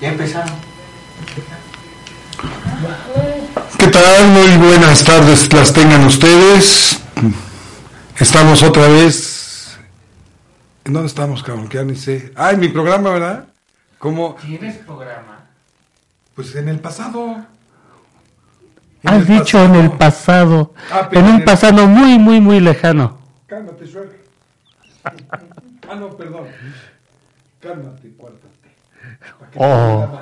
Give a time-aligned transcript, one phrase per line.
[0.00, 0.54] Ya empezaron.
[3.78, 4.28] ¿Qué tal?
[4.28, 7.00] Muy buenas tardes las tengan ustedes.
[8.18, 9.78] Estamos otra vez.
[10.84, 11.68] ¿En dónde estamos, cabrón?
[11.68, 12.32] Que ya ni sé.
[12.36, 13.48] Ah, en mi programa, ¿verdad?
[13.98, 15.40] Como, ¿Tienes programa?
[16.34, 17.44] pues en el pasado.
[19.02, 22.60] En Has el dicho en el pasado, Ah, pero en un pasado muy, muy, muy
[22.60, 23.18] lejano.
[23.46, 24.10] Cálmate, Shrek.
[25.88, 26.46] ah, no, perdón.
[27.60, 28.57] Cálmate, cuártate.
[29.56, 30.20] Oh.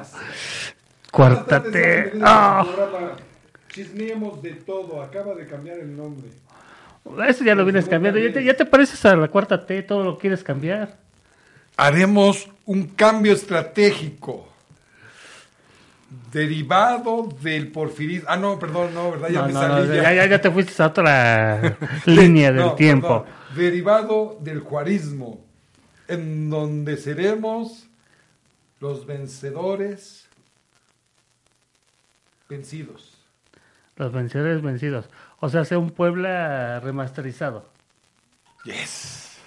[2.23, 3.13] Ah, al programa
[3.69, 5.03] Chismeemos de todo.
[5.03, 6.29] Acaba de cambiar el nombre.
[7.29, 8.19] eso ya lo vienes cambiando.
[8.21, 10.97] Ya te, ya te pareces a la cuarta T, todo lo quieres cambiar.
[11.77, 14.49] haremos un cambio estratégico
[16.33, 18.29] derivado del porfirismo.
[18.31, 19.29] Ah, no, perdón, no, ¿verdad?
[19.29, 19.89] Ya No, me no, salí.
[19.89, 20.27] no, ya.
[20.27, 23.25] ya, te fuiste a otra línea del tiempo.
[23.25, 23.57] perdón.
[23.57, 25.41] Derivado del juarismo,
[26.09, 27.86] en donde seremos
[28.81, 30.29] los vencedores
[32.49, 33.17] vencidos.
[33.97, 35.09] Los vencedores vencidos.
[35.41, 37.69] O sea, sea un Puebla remasterizado.
[38.65, 39.39] Yes.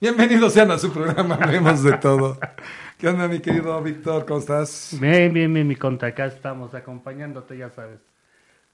[0.00, 2.38] Bienvenidos sean a su programa, vemos de todo.
[2.98, 4.26] ¿Qué onda, mi querido Víctor?
[4.26, 4.96] ¿Cómo estás?
[5.00, 6.06] Bien, bien, bien, mi conta.
[6.06, 8.00] Acá estamos acompañándote, ya sabes.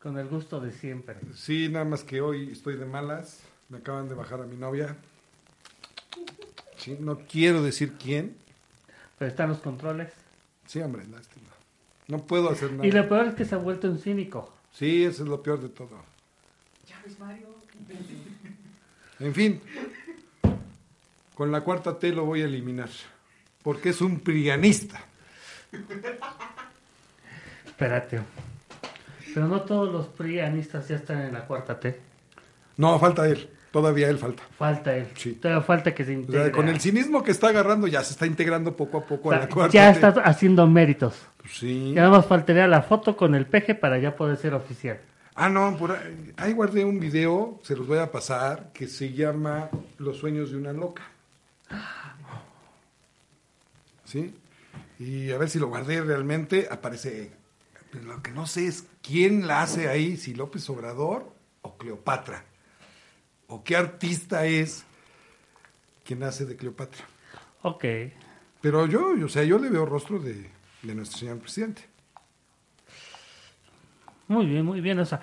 [0.00, 1.16] Con el gusto de siempre.
[1.34, 3.42] Sí, nada más que hoy estoy de malas.
[3.68, 4.96] Me acaban de bajar a mi novia.
[6.76, 8.36] Sí, no quiero decir quién.
[9.18, 10.12] Pero están los controles.
[10.66, 11.48] Sí, hombre, lástima.
[12.08, 12.86] No puedo hacer nada.
[12.86, 14.52] Y lo peor es que se ha vuelto un cínico.
[14.72, 16.02] Sí, eso es lo peor de todo.
[16.86, 17.48] ¿Ya ves, Mario?
[19.18, 19.62] En fin,
[21.34, 22.90] con la cuarta T lo voy a eliminar.
[23.62, 25.00] Porque es un prianista.
[27.64, 28.20] Espérate.
[29.32, 31.98] Pero no todos los prianistas ya están en la cuarta T.
[32.76, 33.48] No, falta él.
[33.76, 34.42] Todavía él falta.
[34.56, 35.06] Falta él.
[35.16, 35.32] Sí.
[35.34, 36.44] Todavía falta que se O integre.
[36.44, 39.32] sea, con el cinismo que está agarrando, ya se está integrando poco a poco O
[39.32, 41.26] a sea, la cuarta ya está haciendo méritos.
[41.36, 41.92] Pues sí.
[41.94, 44.98] Ya nada más faltaría la foto con el peje para ya poder ser oficial.
[45.34, 49.12] Ah, no, por ahí, ahí guardé un video, se los voy a pasar, que se
[49.12, 51.02] llama Los sueños de una loca.
[54.06, 54.34] ¿Sí?
[54.98, 57.30] Y a ver si lo guardé realmente, aparece...
[58.06, 62.42] Lo que no sé es quién la hace ahí, si López Obrador o Cleopatra.
[63.48, 64.84] O qué artista es
[66.04, 67.04] quien hace de Cleopatra.
[67.62, 67.84] Ok.
[68.60, 70.50] Pero yo, o sea, yo le veo rostro de,
[70.82, 71.82] de nuestro señor presidente.
[74.28, 74.98] Muy bien, muy bien.
[74.98, 75.20] O sea,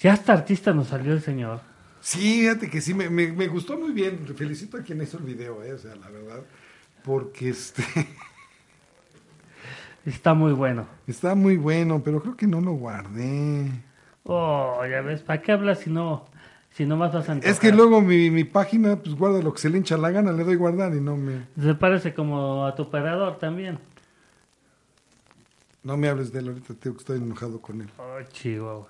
[0.00, 1.60] ya hasta artista nos salió el señor.
[2.00, 4.26] Sí, fíjate que sí, me, me- me gustó muy bien.
[4.36, 6.42] Felicito a quien hizo el video, eh, o sea, la verdad.
[7.04, 7.84] Porque este
[10.04, 10.86] Está muy bueno.
[11.06, 13.70] está muy bueno, pero creo que no lo guardé.
[14.24, 16.26] Oh, ya ves, ¿para qué hablas si no,
[16.74, 17.52] si no más vas a antojar?
[17.52, 20.32] Es que luego mi, mi página, pues guarda lo que se le hincha la gana,
[20.32, 23.78] le doy guardar y no me, Se parece como a tu operador también.
[25.82, 27.88] no me hables de él ahorita, tengo que estoy enojado con él.
[27.98, 28.88] Oh, chihuahua.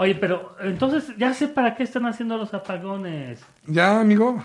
[0.00, 3.40] Oye, pero entonces ya sé para qué están haciendo los apagones.
[3.66, 4.42] Ya, amigo.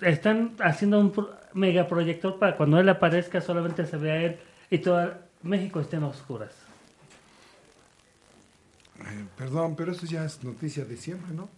[0.00, 4.38] Están haciendo un pro- megaproyector para cuando él aparezca solamente se vea él
[4.68, 6.50] y todo México esté en oscuras.
[9.06, 11.48] Eh, perdón, pero eso ya es noticia de siempre, ¿no?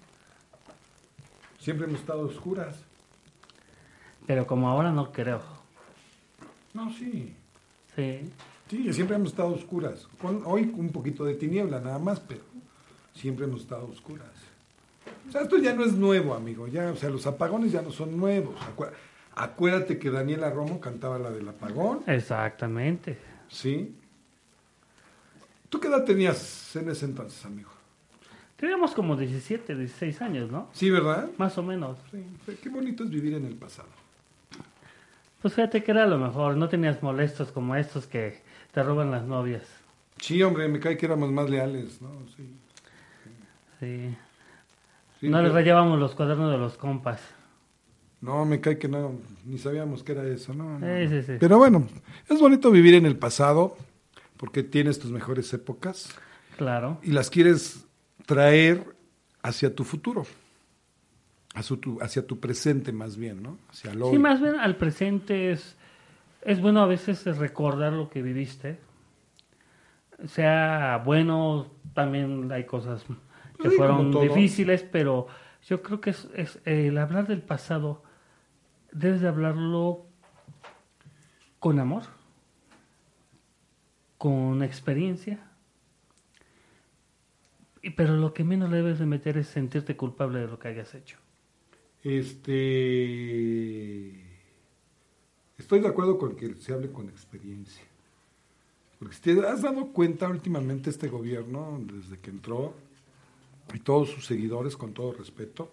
[1.58, 2.76] Siempre hemos estado oscuras.
[4.26, 5.42] Pero como ahora no creo.
[6.72, 7.34] No, sí.
[7.94, 8.30] Sí.
[8.68, 10.06] Sí, siempre hemos estado oscuras.
[10.20, 12.40] Con, hoy un poquito de tiniebla nada más, pero
[13.14, 14.26] siempre hemos estado oscuras.
[15.28, 16.66] O sea, esto ya no es nuevo, amigo.
[16.68, 18.56] Ya, o sea, los apagones ya no son nuevos.
[18.60, 18.90] Acu-
[19.36, 23.18] acuérdate que Daniela Romo cantaba la del apagón, Exactamente.
[23.48, 23.94] ¿sí?
[25.74, 27.68] ¿Tú qué edad tenías en ese entonces, amigo?
[28.54, 30.68] Teníamos como 17, 16 años, ¿no?
[30.72, 31.28] Sí, ¿verdad?
[31.36, 31.98] Más o menos.
[32.12, 32.24] Sí.
[32.62, 33.88] Qué bonito es vivir en el pasado.
[35.42, 36.56] Pues fíjate que era lo mejor.
[36.56, 38.40] No tenías molestos como estos que
[38.72, 39.64] te roban las novias.
[40.20, 42.08] Sí, hombre, me cae que éramos más leales, ¿no?
[42.36, 42.48] Sí.
[43.80, 44.16] Sí.
[45.18, 47.20] Sí, no pero- les rayábamos los cuadernos de los compas.
[48.20, 49.14] No, me cae que no,
[49.44, 50.78] ni sabíamos que era eso, ¿no?
[50.78, 51.32] no, Sí, sí, sí.
[51.40, 51.84] Pero bueno,
[52.28, 53.76] es bonito vivir en el pasado
[54.36, 56.14] porque tienes tus mejores épocas
[56.56, 56.98] Claro.
[57.02, 57.86] y las quieres
[58.26, 58.96] traer
[59.42, 60.26] hacia tu futuro,
[61.54, 63.58] hacia tu, hacia tu presente más bien, ¿no?
[63.70, 64.12] Hacia el hoy.
[64.12, 65.76] Sí, más bien al presente es,
[66.42, 68.78] es bueno a veces recordar lo que viviste.
[70.26, 73.04] Sea bueno, también hay cosas
[73.60, 75.26] que Sí, fueron difíciles, pero
[75.68, 78.02] yo creo que es, es el hablar del pasado,
[78.92, 80.06] debes de hablarlo
[81.58, 82.02] con amor,
[84.24, 85.38] con experiencia,
[87.94, 90.94] pero lo que menos le debes de meter es sentirte culpable de lo que hayas
[90.94, 91.18] hecho.
[92.02, 92.48] Este.
[95.58, 97.84] estoy de acuerdo con que se hable con experiencia.
[98.98, 102.72] Porque si te has dado cuenta últimamente este gobierno, desde que entró,
[103.74, 105.70] y todos sus seguidores, con todo respeto,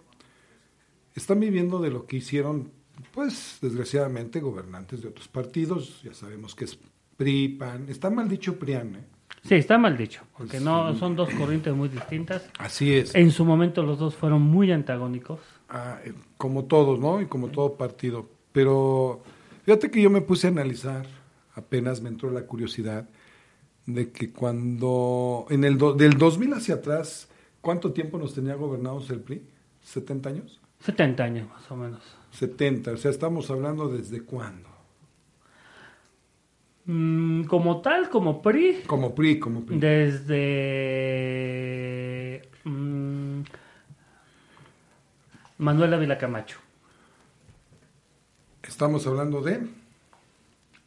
[1.14, 2.70] están viviendo de lo que hicieron,
[3.14, 6.02] pues, desgraciadamente, gobernantes de otros partidos.
[6.02, 6.78] Ya sabemos que es
[7.16, 7.86] PRI, PAN.
[7.88, 9.04] Está mal dicho PRIAN, ¿eh?
[9.44, 10.64] Sí, está mal dicho, porque Sí.
[10.64, 12.48] no son dos corrientes muy distintas.
[12.58, 13.14] Así es.
[13.14, 15.40] En su momento los dos fueron muy antagónicos.
[15.68, 17.20] Ah, eh, como todos, ¿no?
[17.20, 18.28] Y como todo partido.
[18.52, 19.22] Pero
[19.64, 21.06] fíjate que yo me puse a analizar,
[21.54, 23.08] apenas me entró la curiosidad,
[23.86, 27.28] de que cuando, en el do- del 2000 hacia atrás,
[27.60, 29.42] ¿cuánto tiempo nos tenía gobernados el PRI?
[29.84, 30.60] ¿70 años?
[30.80, 32.00] 70 años más o menos.
[32.30, 34.68] 70, o sea, estamos hablando desde cuándo.
[36.84, 39.78] Mm, como tal, como PRI, Como PRI, como PRI.
[39.78, 41.22] desde
[42.64, 43.42] mm,
[45.58, 46.58] Manuel Ávila Camacho,
[48.64, 49.60] Estamos hablando de...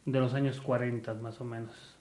[0.04, 1.96] de los años 40 más o menos.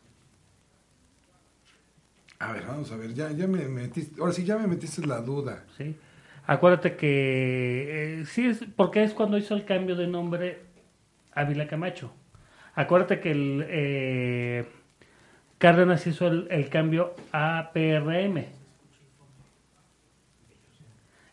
[2.40, 5.22] A ver, vamos a ver, ya, ya me metiste, ahora sí ya me metiste la
[5.22, 5.64] duda.
[5.78, 5.96] ¿sí?
[6.48, 10.64] Acuérdate que eh, sí es porque es cuando hizo el cambio de nombre
[11.34, 12.12] Ávila Camacho.
[12.76, 14.66] Acuérdate que el eh,
[15.58, 18.46] Cárdenas hizo el, el cambio a PRM.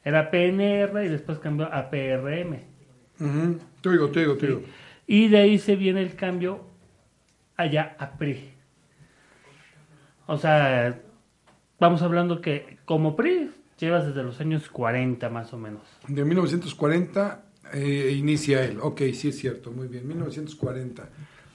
[0.05, 2.59] Era PNR y después cambió a PRM.
[3.21, 4.63] Ujú, Te digo, te digo, te digo.
[5.07, 6.61] Y de ahí se viene el cambio
[7.57, 8.51] allá a PRI.
[10.27, 10.99] O sea,
[11.79, 15.83] vamos hablando que como PRI llevas desde los años 40 más o menos.
[16.09, 18.79] De 1940 eh, inicia él.
[18.81, 20.07] Ok, sí es cierto, muy bien.
[20.07, 21.09] 1940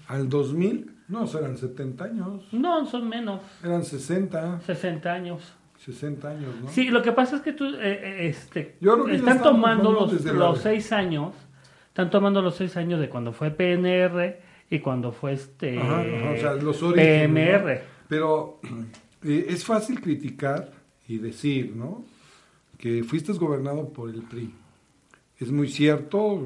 [0.08, 2.48] al 2000, no, eran 70 años.
[2.52, 5.54] No, son menos, Eran 60, 60 años.
[5.78, 6.70] 60 años, ¿no?
[6.70, 10.26] Sí, lo que pasa es que tú, eh, eh, este, Yo que están tomando los,
[10.26, 11.34] los seis años,
[11.90, 16.32] están tomando los seis años de cuando fue PNR y cuando fue este Ajá, ajá,
[16.32, 17.76] o sea, los orígenes, PMR.
[17.76, 17.82] ¿no?
[18.10, 18.60] Pero
[19.24, 20.72] eh, es fácil criticar
[21.08, 22.04] y decir, ¿no?
[22.78, 24.54] Que fuiste gobernado por el PRI.
[25.40, 26.42] Es muy cierto,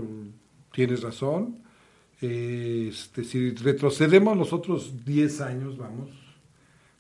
[0.74, 1.58] tienes razón.
[2.20, 6.10] Este, si retrocedemos los otros 10 años, vamos,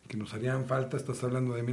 [0.08, 1.64] que nos harían falta, estás hablando de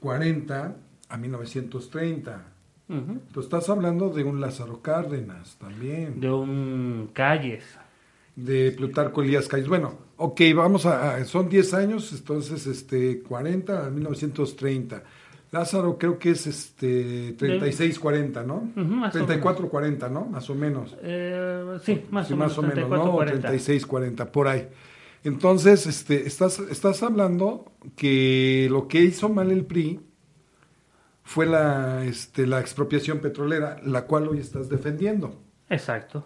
[0.00, 0.76] 1940
[1.08, 2.44] a 1930.
[2.88, 2.96] Ujú.
[2.98, 7.64] Entonces estás hablando de un Lázaro Cárdenas también De un Calles.
[8.36, 9.68] de Plutarco Elías Calles.
[9.68, 15.02] Bueno, ok, vamos a, a- son 10 años, entonces este 40 a 1930.
[15.54, 18.70] Lázaro creo que es este 36 40, ¿no?
[18.76, 20.24] Ujú, más o 34 40, ¿no?
[20.26, 20.96] Más o menos.
[21.00, 22.50] Eh, sí, más Sí, o menos.
[22.50, 23.10] más o menos, 34, ¿no?
[23.12, 23.48] O 40.
[23.48, 24.68] 36 40 por ahí.
[25.22, 30.00] Entonces, este estás estás hablando que lo que hizo mal el PRI
[31.22, 35.40] fue la este la expropiación petrolera, la cual hoy estás defendiendo,
[35.70, 36.24] Exacto.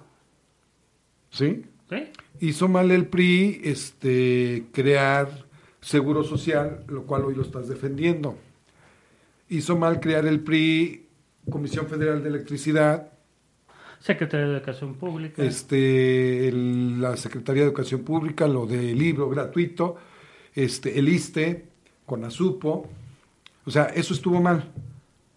[1.30, 1.64] ¿sí?
[1.90, 2.10] ¿Sí?
[2.40, 5.28] Hizo mal el PRI este, crear
[5.80, 8.36] seguro social, lo cual hoy lo estás defendiendo.
[9.48, 11.06] Hizo mal crear el PRI
[11.50, 13.12] Comisión Federal de Electricidad,
[14.00, 15.42] Secretaría de Educación Pública.
[15.42, 19.96] este, el- la Secretaría de Educación Pública, lo del libro gratuito,
[20.54, 21.64] este, el ISTE,
[22.06, 22.86] CONASUPO.
[23.64, 24.70] O sea, eso estuvo mal.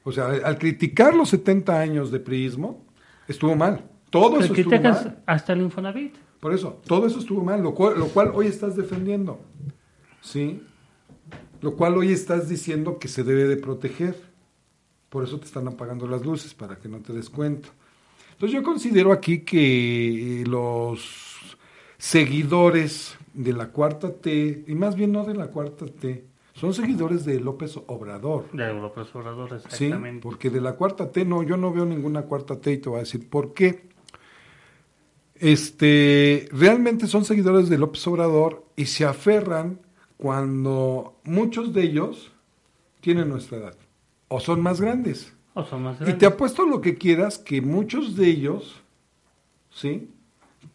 [0.04, 2.86] O sea, al criticar los 70 años de priismo,
[3.28, 3.84] estuvo mal.
[4.10, 5.22] Todo Te eso estuvo mal.
[5.26, 6.14] hasta el Infonavit.
[6.40, 9.40] Por eso, todo eso estuvo mal, lo cual, lo cual hoy estás defendiendo.
[10.22, 10.62] ¿Sí?
[11.62, 14.16] Lo cual hoy estás diciendo que se debe de proteger.
[15.10, 17.70] Por eso te están apagando las luces, para que no te des cuenta.
[18.34, 21.58] Entonces yo considero aquí que eh, los
[21.98, 27.26] seguidores de la cuarta T, y más bien no de la cuarta T, son seguidores
[27.26, 28.46] de López Obrador.
[28.52, 30.22] De López Obrador, Sí, exactamente.
[30.24, 32.98] porque de la cuarta T no, yo no veo ninguna cuarta T y te voy
[32.98, 33.90] a decir por qué.
[35.36, 39.80] Este, realmente son seguidores de López Obrador y se aferran
[40.22, 42.32] cuando muchos de ellos
[43.00, 43.76] tienen nuestra edad
[44.28, 45.34] o son más grandes.
[45.56, 46.24] O son más Y te grandes.
[46.28, 48.84] apuesto lo que quieras que muchos de ellos,
[49.72, 50.10] ¿sí?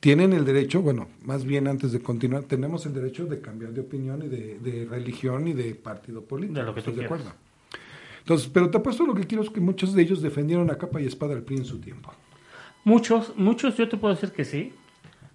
[0.00, 3.82] Tienen el derecho, bueno, más bien antes de continuar, tenemos el derecho de cambiar de
[3.82, 6.58] opinión y de, de religión y de partido político.
[6.58, 7.32] De lo que tú ¿estás de acuerdo?
[8.18, 11.00] Entonces, pero te apuesto lo que quiero es que muchos de ellos defendieron a capa
[11.00, 12.12] y espada al PRI en su tiempo.
[12.82, 14.72] Muchos, muchos, yo te puedo decir que sí.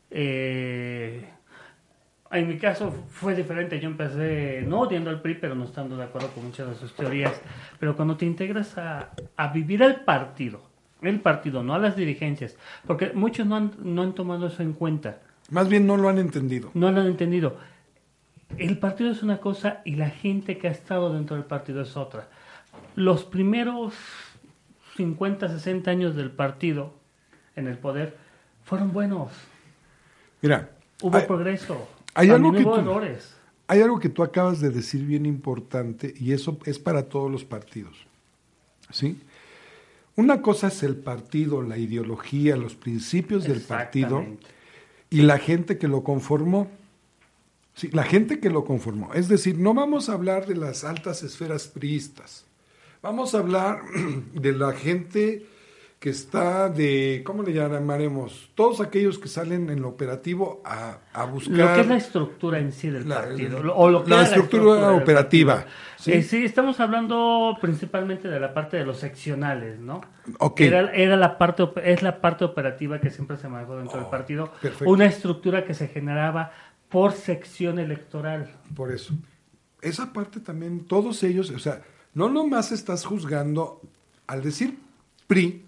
[0.10, 1.25] Eh,
[2.32, 3.80] en mi caso fue diferente.
[3.80, 6.94] Yo empecé no odiando al PRI, pero no estando de acuerdo con muchas de sus
[6.94, 7.40] teorías.
[7.80, 10.62] Pero cuando te integras a, a vivir al partido,
[11.02, 14.74] el partido, no a las dirigencias, porque muchos no han, no han tomado eso en
[14.74, 15.20] cuenta,
[15.50, 16.70] Más bien no lo han entendido.
[16.74, 17.58] no lo han entendido.
[18.58, 21.96] El partido es una cosa y la gente que ha estado dentro del partido es
[21.98, 22.28] otra.
[22.96, 23.94] Los primeros
[24.98, 26.94] 50, 60 años del partido
[27.56, 28.18] en el poder
[28.64, 29.32] fueron buenos.
[30.42, 30.70] Mira,
[31.02, 31.88] Hubo hay, progreso.
[32.13, 32.70] Hay algo que tú-
[33.68, 37.46] hay algo que tú acabas de decir bien importante y eso es para todos los
[37.46, 38.06] partidos.
[38.89, 39.18] ¿Sí?
[40.18, 44.25] Una cosa es el partido, la ideología, los principios del partido
[45.10, 46.68] y la gente que lo conformó.
[47.75, 49.13] Sí, la gente que lo conformó.
[49.13, 52.46] Es decir, no vamos a hablar de las altas esferas priistas.
[53.01, 53.82] Vamos a hablar
[54.34, 55.46] de la gente
[56.01, 58.50] que está de, ¿cómo le llamaremos?
[58.55, 61.55] Todos aquellos que salen en lo operativo a, a buscar...
[61.55, 63.62] Lo que es la estructura en sí del La- partido.
[63.62, 65.63] la- o lo que la estructura operativa.
[66.00, 66.13] ¿sí?
[66.13, 66.43] Eh, Sí.
[66.43, 70.01] estamos hablando principalmente de la parte de los seccionales, ¿no?
[70.39, 70.62] Ok.
[70.62, 74.10] Era, era la parte, es la parte operativa que siempre se manejó dentro del Oh,
[74.10, 74.51] partido.
[74.60, 74.89] perfecto.
[74.91, 76.51] Una estructura que se generaba
[76.89, 78.50] por sección electoral.
[78.75, 79.13] Por eso.
[79.84, 81.84] Esa parte también, todos ellos, o sea,
[82.15, 83.81] no nomás estás juzgando,
[84.25, 84.79] al decir
[85.27, 85.65] PRI,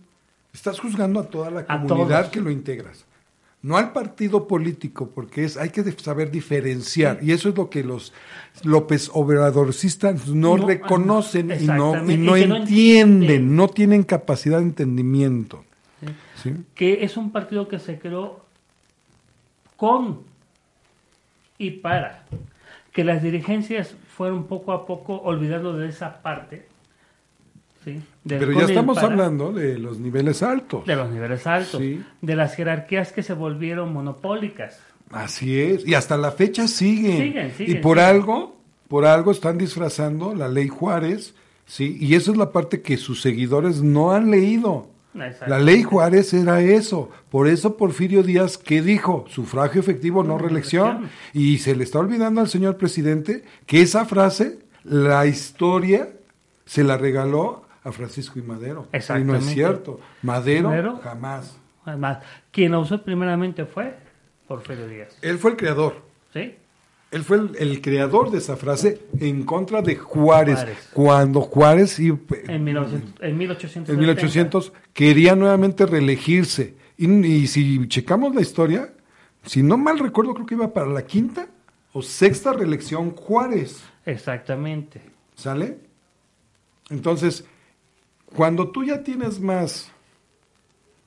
[0.54, 3.06] estás juzgando a toda la comunidad que lo integras.
[3.62, 7.20] No al partido político, porque es, hay que saber diferenciar.
[7.22, 8.12] Y eso es lo que los
[8.64, 13.56] López Obradorcistas no, No, reconocen y no, y no y que no entienden, entienden.
[13.56, 15.64] no tienen capacidad de entendimiento.
[16.02, 16.14] ¿sí?
[16.44, 16.56] ¿sí?
[16.76, 18.44] que es un partido que se creó
[19.78, 20.20] con
[21.58, 22.26] y para
[22.92, 26.68] que las dirigencias fueron poco a poco olvidando de esa parte.
[28.28, 30.86] Pero ya estamos para, hablando de los niveles altos.
[30.86, 32.02] de los niveles altos, Sí.
[32.22, 34.80] de las jerarquías que se volvieron monopólicas.
[35.12, 37.18] Así es, y hasta la fecha siguen.
[37.18, 38.16] Siguen, siguen, y por siguen.
[38.16, 41.36] algo, por algo están disfrazando la ley Juárez,
[41.66, 44.88] sí, y esa es la parte que sus seguidores no han leído.
[45.46, 47.12] La ley Juárez era eso.
[47.30, 49.26] Por eso Porfirio Díaz, ¿qué dijo?
[49.30, 51.08] Sufragio efectivo, no reelección.
[51.34, 56.10] Y se le está olvidando al señor presidente que esa frase, la historia,
[56.66, 58.88] se la regaló a Francisco y Madero.
[58.94, 60.00] Y no es cierto.
[60.22, 61.58] Madero, jamás.
[61.86, 62.20] Además,
[62.52, 63.96] quien la usó primeramente fue
[64.48, 65.18] Porfirio Díaz.
[65.22, 66.02] Él fue el creador.
[66.34, 66.56] ¿sí?
[67.12, 70.90] Él fue el, el creador de esa frase en contra de Juárez, Juárez.
[70.94, 72.08] cuando Juárez y-
[72.48, 73.92] En, 1900, en 1870.
[73.92, 76.76] en 1800 quería nuevamente reelegirse.
[76.98, 78.94] Y, y si checamos la historia,
[79.46, 81.48] si no mal recuerdo, creo que iba para la quinta
[81.92, 85.02] o sexta reelección Juárez, Exactamente.
[85.36, 85.78] ¿sale?
[86.90, 87.46] Entonces,
[88.36, 89.92] cuando tú ya tienes más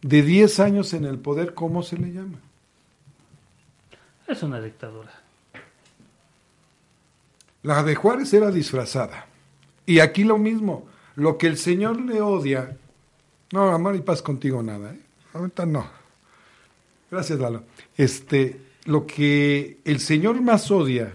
[0.02, 2.38] de 10 años en el poder, ¿cómo se le llama?
[4.26, 5.12] Es una dictadura.
[7.62, 9.26] La de Juárez era disfrazada.
[9.86, 10.86] Y aquí lo mismo.
[11.16, 12.76] Lo que el Señor le odia.
[13.52, 14.92] No, amor y paz contigo nada.
[14.92, 15.00] ¿eh?
[15.32, 15.88] Ahorita no.
[17.10, 17.64] Gracias, Lalo.
[17.96, 21.12] Este, lo que el Señor más odia,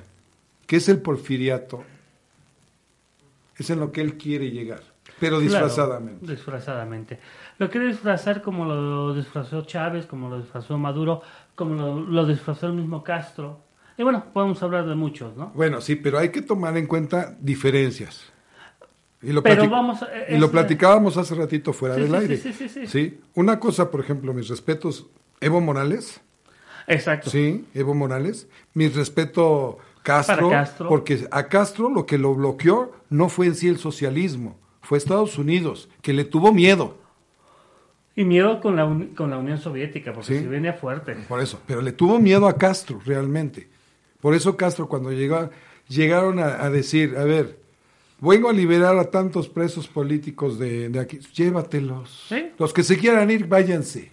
[0.67, 1.83] que es el porfiriato,
[3.57, 4.90] es en lo que Él quiere llegar.
[5.21, 6.25] Pero Claro, disfrazadamente.
[6.25, 7.19] disfrazadamente.
[7.59, 11.21] Lo quiere disfrazar como lo disfrazó Chávez, como lo disfrazó Maduro,
[11.55, 13.59] como lo, lo disfrazó el mismo Castro.
[13.97, 15.51] Y bueno, podemos hablar de muchos, ¿no?
[15.55, 18.23] Bueno, sí, pero hay que tomar en cuenta diferencias.
[19.21, 22.37] Y lo, Pero vamos y lo platicábamos hace ratito fuera Sí, del sí, aire.
[22.37, 23.21] sí, sí, sí, sí.
[23.35, 25.05] Una cosa, por ejemplo, mis respetos,
[25.39, 26.19] Evo Morales,
[26.87, 27.29] Exacto.
[27.29, 30.89] sí, Evo Morales, mi respeto Castro, Para Castro.
[30.89, 34.57] porque a Castro lo que lo bloqueó no fue en sí el socialismo,
[34.91, 36.97] fue Estados Unidos, que le tuvo miedo,
[38.13, 38.83] Y miedo con la,
[39.15, 40.39] con la Unión Soviética, porque Sí.
[40.39, 41.15] si venía fuerte.
[41.29, 43.69] por eso, pero le tuvo miedo a Castro realmente.
[44.19, 45.49] Por eso Castro cuando llegó,
[45.87, 47.57] llegaron a, a decir, a ver,
[48.19, 52.25] vengo a liberar a tantos presos políticos de, de aquí, llévatelos.
[52.27, 52.51] Sí.
[52.59, 54.11] Los que se quieran ir, váyanse.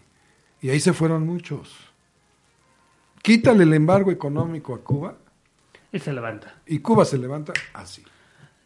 [0.62, 1.75] Y ahí se fueron muchos.
[3.20, 5.16] Quítale el embargo económico a Cuba
[5.90, 6.54] Y se levanta.
[6.68, 8.04] y Cuba se levanta así.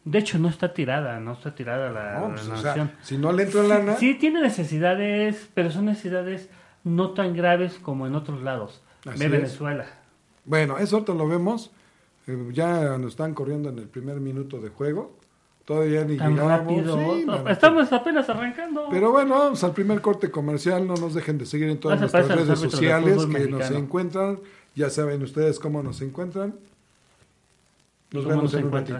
[0.05, 2.91] De hecho, no está tirada, no está tirada la, No, la pues, o sea, nación.
[3.01, 6.49] si no le entra lana, Sí tiene necesidades, pero son necesidades
[6.83, 8.81] no tan graves como en otros lados.
[9.05, 9.31] Así es.
[9.31, 9.85] Venezuela.
[10.45, 11.71] bueno, eso ahorita lo vemos.
[12.27, 15.17] Eh, ya nos están corriendo en el primer minuto de juego.
[15.65, 16.51] Todavía ni Tan llegamos.
[16.51, 16.97] rápido.
[16.97, 18.87] Sí, No, la- Estamos apenas arrancando.
[18.91, 20.85] Pero bueno, vamos al primer corte comercial.
[20.85, 24.39] No nos dejen de seguir en todas nuestras redes sociales que nos encuentran.
[24.75, 26.55] Ya saben ustedes cómo nos encuentran.
[28.11, 28.99] Nos ¿Cómo vemos nos en un ratito.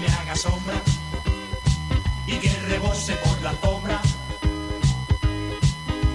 [0.00, 0.80] Me haga sombra
[2.26, 4.00] y que rebose por la alfombra.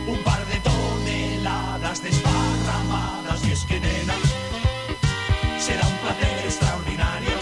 [0.08, 4.16] Un par de toneladas desparramadas y es que nena
[5.60, 7.36] será un placer extraordinario.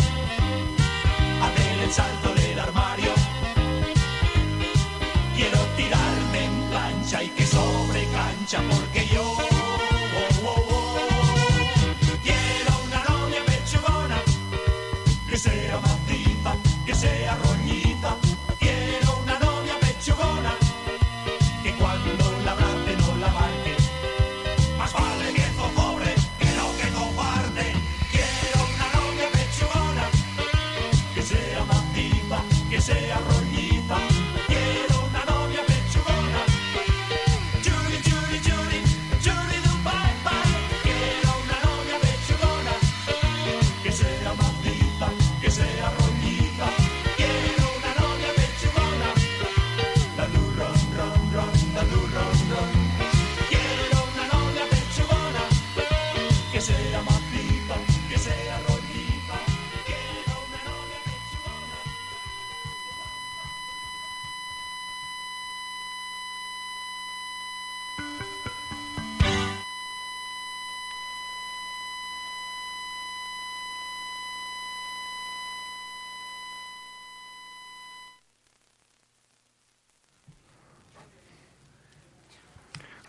[1.45, 3.13] Hacer el salto del armario.
[5.35, 8.61] Quiero tirarme en plancha y que sobre cancha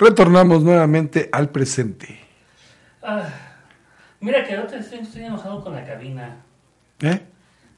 [0.02, 2.18] Retornamos nuevamente al presente.
[3.02, 3.22] Ah,
[4.20, 6.36] mira que ahora estoy, estoy enojado con la cabina.
[7.00, 7.20] ¿Eh?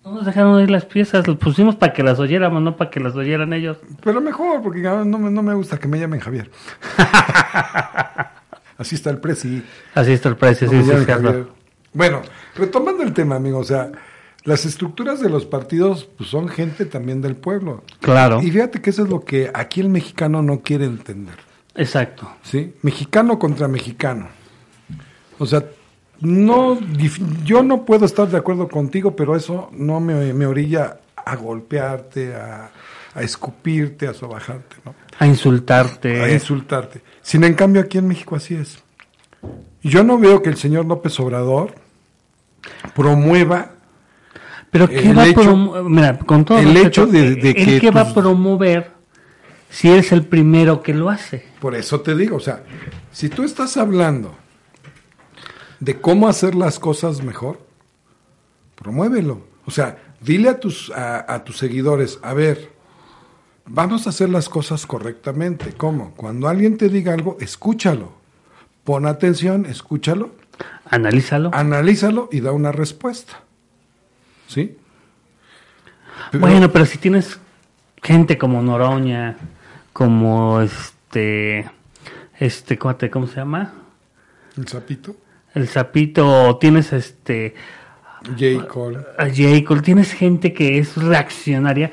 [0.04, 3.00] No nos dejaron oír las piezas, las pusimos para que las oyéramos, no para que
[3.00, 3.78] las oyeran ellos.
[4.02, 6.50] Pero mejor, porque no, me- no me gusta que me llamen Javier.
[8.76, 9.62] Así está el presi.
[9.94, 11.46] Así está el precio, No sí, sí, Javier.
[11.92, 12.22] Bueno,
[12.56, 13.90] retomando el tema, amigo, o sea,
[14.42, 17.84] las estructuras de los partidos pues, son gente también del pueblo.
[18.00, 21.36] Claro, Y fíjate que eso es lo que aquí el mexicano no quiere entender.
[21.74, 22.30] Exacto.
[22.42, 22.74] ¿sí?
[22.82, 24.28] Mexicano contra mexicano.
[25.38, 25.64] O sea,
[26.20, 26.78] no,
[27.44, 32.34] yo no puedo estar de acuerdo contigo, pero eso no me, me orilla a golpearte,
[32.34, 32.70] a,
[33.14, 34.94] a escupirte, a sobajarte, ¿no?
[35.18, 36.22] A insultarte.
[36.22, 37.02] A insultarte.
[37.22, 38.78] Sin en cambio, aquí en México así es.
[39.82, 41.74] Yo no veo que el señor López Obrador
[42.94, 43.70] promueva
[44.70, 45.84] Pero ¿qué el va hecho-?
[45.84, 48.92] Mira, con todo el respeto, hecho de- de ¿el que qué va a promover
[49.70, 51.44] si eres el primero que lo hace?
[51.60, 52.62] Por eso te digo, o sea,
[53.12, 54.34] si tú estás hablando
[55.80, 57.60] de cómo hacer las cosas mejor,
[58.76, 59.42] promuévelo.
[59.66, 62.72] O sea, dile a tus, a, a tus seguidores, a ver,
[63.66, 65.72] vamos a hacer las cosas correctamente.
[65.76, 66.14] ¿Cómo?
[66.14, 68.12] Cuando alguien te diga algo, escúchalo.
[68.84, 70.32] Pon atención, escúchalo,
[70.90, 71.50] Analízalo.
[71.54, 73.40] analízalo y da una respuesta.
[74.46, 74.76] ¿Sí?
[76.34, 77.38] Bueno, pero si tienes
[78.02, 79.36] gente como Noroña,
[79.94, 81.64] como este,
[82.38, 83.72] este cuate, ¿cómo se llama?
[84.58, 85.16] El sapito,
[85.54, 87.54] El sapito, o tienes este,
[88.38, 88.66] J.
[88.68, 88.98] Cole.
[89.16, 89.64] a J.
[89.66, 91.90] Cole, tienes gente que es reaccionaria,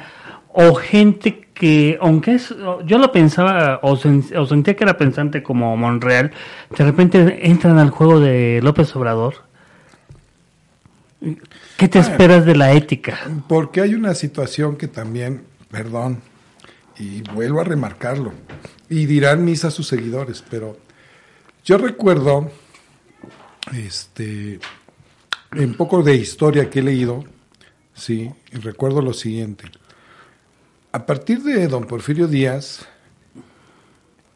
[0.50, 2.54] o gente que, aunque es,
[2.86, 6.32] yo lo pensaba, o, sen- o sentía que era pensante como Monreal,
[6.76, 9.36] de repente entran al juego de López Obrador.
[11.78, 13.20] ¿Qué te esperas de la ética?
[13.48, 16.20] Porque hay una situación que también, perdón,
[16.98, 18.34] y vuelvo a remarcarlo,
[18.90, 20.78] y dirán mis a sus seguidores, pero
[21.64, 22.52] yo recuerdo,
[23.74, 24.60] este,
[25.54, 27.24] en poco de historia que he leído,
[27.94, 29.66] sí, y recuerdo lo siguiente.
[30.92, 32.86] A partir de don Porfirio Díaz,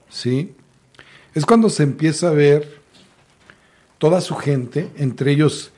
[0.10, 0.56] sí,
[1.34, 2.80] es cuando se empieza a ver
[3.98, 5.72] toda su gente, entre ellos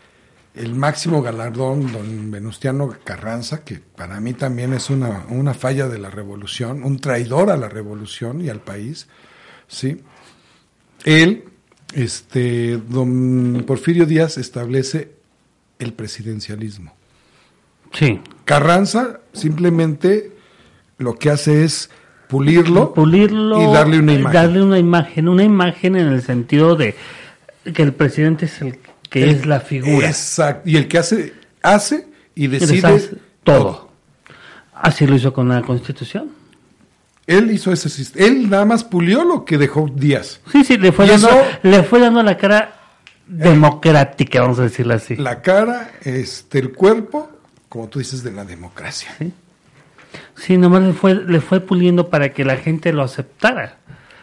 [0.58, 6.00] el máximo galardón, don Venustiano Carranza, que para mí también es una, una falla de
[6.00, 9.08] la revolución, un traidor a la revolución y al país,
[9.67, 10.02] ¿sí?
[11.04, 11.46] Él,
[11.93, 15.12] este, don Porfirio Díaz establece
[15.80, 16.93] el presidencialismo.
[17.93, 18.20] Sí.
[18.46, 20.32] Carranza simplemente
[20.98, 21.89] lo que hace es
[22.28, 23.62] pulirlo, Pulirlo.
[23.62, 24.34] y darle una imagen.
[24.34, 25.28] Darle una imagen.
[25.30, 26.96] Una imagen en el sentido de
[27.74, 30.08] que el presidente es el que El- es la figura.
[30.08, 30.70] Exacto.
[30.70, 33.89] Y el que hace, hace y decide deshace todo.
[34.74, 36.30] Así lo hizo con la constitución.
[37.26, 38.26] Él hizo ese sistema.
[38.26, 40.39] Él nada más pulió lo que dejó Díaz.
[40.52, 42.74] Sí, sí, le fue, Y dando, eso- le fue dando la cara
[43.28, 45.15] democrática, vamos a decirlo así.
[45.15, 47.30] La cara, este, el cuerpo,
[47.70, 49.10] como tú dices, de la democracia.
[49.17, 49.34] Sí.
[50.36, 53.78] Sí, nomás le fue, le fue puliendo para que la gente lo aceptara.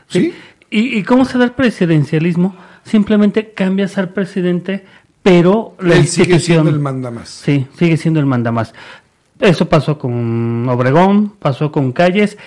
[0.09, 0.35] Sí.
[0.70, 2.57] ¿Y, y cómo se da el presidencialismo?
[2.85, 4.85] Simplemente cambias al presidente,
[5.23, 7.29] pero la Él sigue siendo el mandamás.
[7.29, 8.75] Sí, sigue siendo el mandamás.
[9.40, 12.38] Eso pasó con Obregón, pasó con Calles,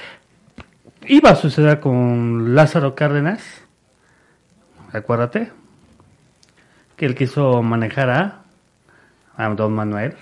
[1.08, 3.41] iba a suceder con Lázaro Cárdenas,
[4.93, 5.52] acuérdate,
[6.95, 8.41] que él quiso manejar a,
[9.36, 10.15] a don Manuel.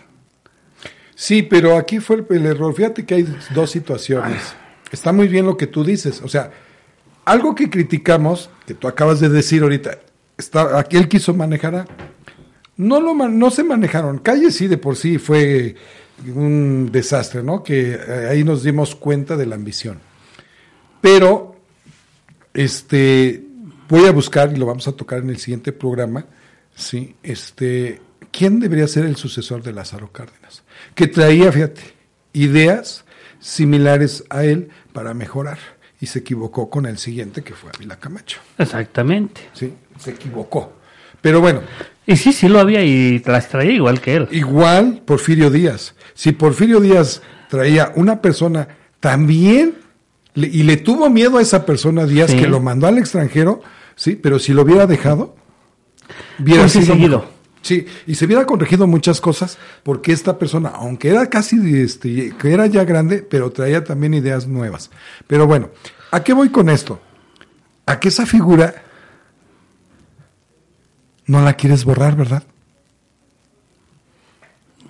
[1.14, 2.74] Sí, pero aquí fue el, el error.
[2.74, 4.56] Fíjate que hay dos situaciones.
[4.92, 6.22] Está muy bien lo que tú dices.
[6.22, 6.52] O sea,
[7.26, 10.00] algo que criticamos, que tú acabas de decir ahorita,
[10.38, 11.88] está, aquí él quiso manejar.
[12.78, 14.20] No, lo, no se manejaron.
[14.20, 15.76] Calle sí de por sí fue
[16.34, 17.64] un desastre, ¿no?
[17.64, 20.00] Que eh, ahí nos dimos cuenta de la ambición.
[21.02, 21.56] Pero,
[22.54, 23.44] este,
[23.90, 26.26] voy a buscar, y lo vamos a tocar en el siguiente programa,
[26.76, 27.16] ¿sí?
[27.24, 30.64] Este, ¿quién debería ser el sucesor de Lázaro Cárdenas?
[30.94, 31.82] Que traía, fíjate,
[32.34, 33.06] ideas
[33.40, 35.60] similares a él para mejorar.
[36.02, 38.40] Y se equivocó con el siguiente, que fue Ávila Camacho.
[38.58, 39.42] Exactamente.
[39.54, 39.74] ¿sí?
[39.98, 40.74] Se equivocó.
[41.22, 41.62] Pero bueno,
[42.06, 44.28] Y sí, sí lo había y las traía igual que él.
[44.32, 45.96] igual Porfirio Díaz.
[46.14, 48.68] Si Porfirio Díaz traía una persona
[49.00, 49.76] también
[50.36, 52.38] y le tuvo miedo a esa persona Díaz Sí.
[52.38, 53.62] que lo mandó al extranjero,
[53.96, 55.36] sí, pero si lo hubiera dejado,
[56.38, 57.30] hubiera sido seguido.
[57.66, 62.54] Sí, y se hubiera corregido muchas cosas porque esta persona, aunque era casi, este, que
[62.54, 64.92] era ya grande, pero traía también ideas nuevas.
[65.26, 65.72] Pero bueno,
[66.12, 67.02] ¿a qué voy con esto?
[67.88, 68.84] A que esa figura
[71.26, 72.44] no la quieres borrar, ¿verdad?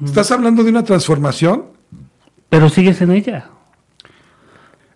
[0.04, 1.68] ¿Estás hablando de una transformación?
[2.50, 3.52] Pero sigues en ella.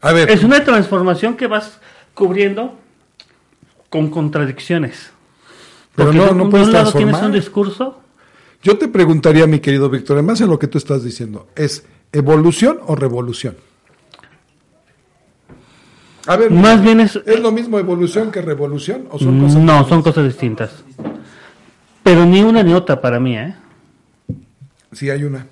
[0.01, 1.79] A ver, Es una transformación que vas
[2.13, 2.77] cubriendo
[3.89, 5.13] con contradicciones.
[5.99, 7.25] Pero Porque no- no de puedes un lado tienes transformar.
[7.25, 7.99] un discurso,
[8.63, 11.85] yo te preguntaría, mi querido Víctor, en base a lo que tú estás diciendo, ¿es
[12.11, 13.55] evolución o revolución?
[16.27, 17.15] A ver, más bien es...
[17.25, 19.87] ¿es lo mismo evolución que revolución o son cosas No, diferentes?
[19.89, 20.83] son cosas distintas.
[22.03, 23.55] Pero ni una ni otra para mí, ¿eh?
[24.91, 25.47] Sí, hay una.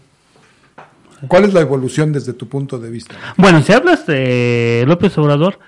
[1.27, 3.15] ¿Cuál es la evolución desde tu punto de vista?
[3.37, 5.59] Bueno, si hablas de López Obrador,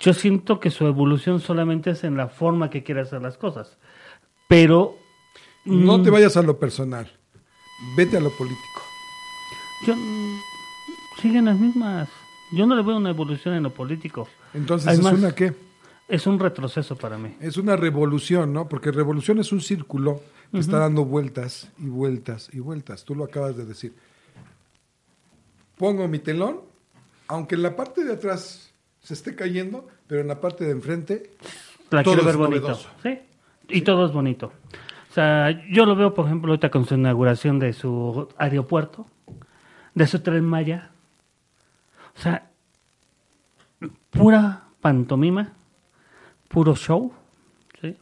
[0.00, 3.76] yo siento que su evolución solamente es en la forma que quiere hacer las cosas.
[4.48, 4.96] Pero
[5.64, 7.10] No mm, te vayas a lo personal,
[7.96, 8.82] vete a lo político.
[9.86, 10.38] yo, mm,
[11.20, 12.08] siguen las mismas.
[12.52, 14.28] Yo no le veo una evolución en lo político.
[14.54, 15.52] Entonces, ¿es una qué?
[16.08, 17.34] Es un retroceso para mí.
[17.40, 18.68] Es una revolución, ¿no?
[18.68, 23.04] Porque revolución es un círculo que está dando vueltas y vueltas y vueltas.
[23.04, 23.92] Tú lo acabas de decir.
[25.76, 26.60] Pongo mi telón,
[27.26, 28.70] aunque en la parte de atrás
[29.02, 31.32] se esté cayendo, pero en la parte de enfrente,
[31.90, 32.68] La Todo quiero es ver bonito.
[32.68, 32.88] novedoso.
[33.02, 33.18] Sí,
[33.68, 34.52] y todo es bonito.
[35.10, 39.06] O sea, yo lo veo, por ejemplo, ahorita con su inauguración de su aeropuerto,
[39.94, 40.90] de su tren Maya.
[42.16, 42.50] O sea,
[44.10, 45.52] pura pantomima,
[46.48, 47.12] puro show,
[47.80, 47.96] ¿sí?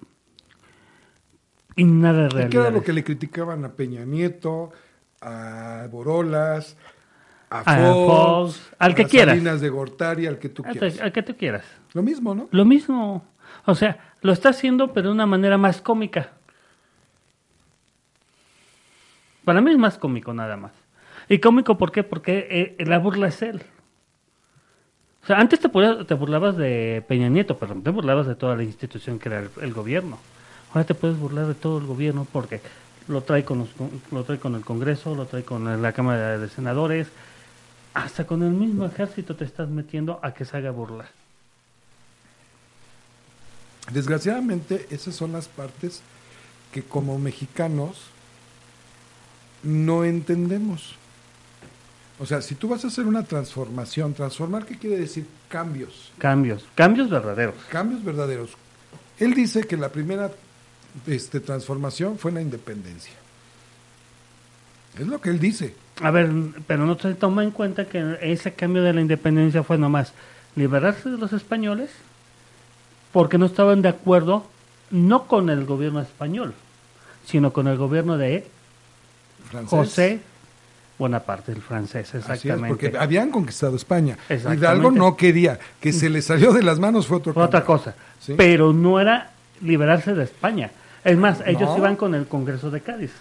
[1.77, 2.51] Y nada de ¿y realidad.
[2.51, 4.73] qué era lo que le criticaban a Peña Nieto,
[5.21, 6.77] a Borolas,
[7.51, 9.35] a A Fox, Fox, al que a quieras.
[9.35, 11.01] Salinas de Gortari, al que tú quieras.
[11.01, 11.65] Al que tú quieras.
[11.93, 12.49] Lo mismo, ¿no?
[12.51, 13.25] Lo mismo.
[13.67, 16.31] O sea, lo está haciendo, pero de una manera más cómica.
[19.45, 20.73] Para mí es más cómico nada más.
[21.29, 22.03] ¿Y cómico por qué?
[22.03, 23.63] Porque eh, la burla es él.
[25.23, 29.19] O sea, antes te, burlabas de Peña Nieto, pero te burlabas de toda la institución
[29.19, 30.19] que era el, gobierno.
[30.71, 32.61] Ahora te puedes burlar de todo el gobierno porque
[33.09, 33.71] lo trae con, los
[34.13, 37.09] lo trae con el Congreso, lo trae con la Cámara de Senadores,
[37.95, 41.07] hasta con el mismo ejército te estás metiendo a que se haga burla.
[43.93, 46.01] Desgraciadamente, esas son las partes
[46.73, 47.99] que como mexicanos
[49.63, 50.97] no entendemos.
[52.19, 55.27] O sea, si tú vas a hacer una transformación, transformar, ¿qué quiere decir?
[55.49, 57.55] Cambios, Cambios, cambios verdaderos.
[57.69, 58.51] cambios verdaderos.
[59.19, 60.31] Él dice que la primera
[61.07, 63.13] este, transformación fue la independencia.
[64.99, 65.75] Es lo que él dice.
[66.01, 66.31] A ver,
[66.67, 70.13] pero no se toma en cuenta que ese cambio de la independencia fue nomás
[70.57, 71.91] liberarse de los españoles
[73.15, 74.45] porque no estaban de acuerdo
[74.91, 76.53] no con el gobierno español,
[77.25, 78.45] sino con el gobierno de
[79.49, 79.71] Francés.
[79.71, 80.21] José
[80.99, 82.69] Bonaparte, el francés, Así es, exactamente.
[82.69, 84.19] porque habían conquistado España.
[84.29, 84.65] Exactamente.
[84.65, 85.61] Hidalgo no quería.
[85.81, 87.95] Que se le salió de las manos fue otro Fue otra cosa.
[88.21, 88.35] Sí.
[88.37, 90.73] Pero no era liberarse de España.
[91.05, 93.13] Es más, ellos iban con el Congreso de Cádiz.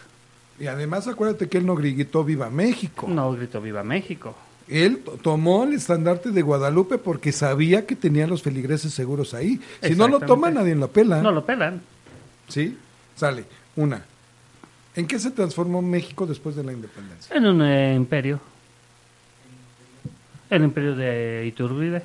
[0.60, 3.08] Y además acuérdate que él no gritó Viva México.
[3.08, 4.36] No gritó Viva México.
[4.68, 9.60] Él to- tomó el estandarte de Guadalupe porque sabía que tenía los feligreses seguros ahí.
[9.82, 11.22] Si no lo toma, nadie lo pela.
[11.22, 11.82] No lo pelan.
[12.48, 12.78] ¿Sí?
[13.16, 13.46] Sale.
[13.76, 14.04] Una.
[14.96, 17.36] ¿En qué se transformó México después de la independencia?
[17.36, 18.40] En un eh, imperio.
[20.50, 22.04] El imperio de Iturbide.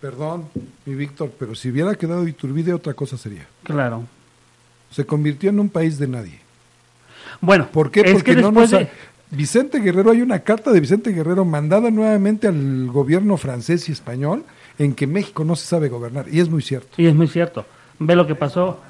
[0.00, 0.48] Perdón,
[0.84, 3.46] mi Víctor, pero si hubiera quedado Iturbide, otra cosa sería.
[3.62, 4.04] Claro.
[4.90, 6.38] Se convirtió en un país de nadie.
[7.40, 8.02] Bueno, ¿Por qué?
[8.02, 8.90] es Porque que no nos de-
[9.34, 14.44] Vicente Guerrero, hay una carta de Vicente Guerrero mandada nuevamente al gobierno francés y español
[14.78, 16.26] en que México no se sabe gobernar.
[16.30, 16.88] Y es muy cierto.
[16.96, 17.64] Y es muy cierto.
[17.98, 18.80] Ve lo que pasó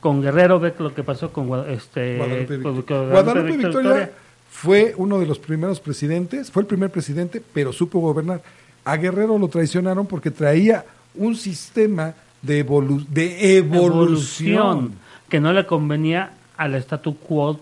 [0.00, 3.10] con Guerrero, ve lo que pasó con este, Guadalupe Victoria.
[3.10, 3.80] Guadalupe Victoria.
[3.90, 4.12] Victoria
[4.50, 8.42] fue uno de los primeros presidentes, fue el primer presidente, pero supo gobernar.
[8.84, 10.84] A Guerrero lo traicionaron porque traía
[11.14, 14.94] un sistema de, evolu- de evolución.
[15.28, 17.58] que no le convenía al statu quo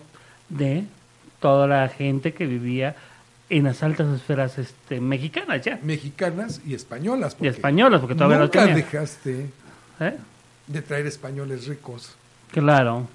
[0.49, 0.83] de
[1.41, 2.95] toda la gente que vivía
[3.49, 7.35] en las altas esferas este, mexicanas ya mexicanas y españolas.
[7.41, 9.47] y españolas porque todavía nunca dejaste
[9.99, 10.17] ¿Eh?
[10.67, 12.15] de traer españoles ricos.
[12.51, 13.07] claro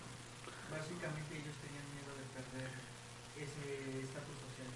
[0.70, 2.70] Básicamente ellos tenían miedo de perder
[3.40, 4.68] ese estatus social.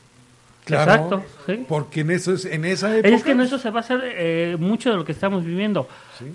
[0.65, 1.67] Claro, Exacto, sí.
[1.69, 3.15] Porque en eso es, en esa época.
[3.15, 6.33] es que en eso se basa eh, mucho de lo que estamos viviendo Sí,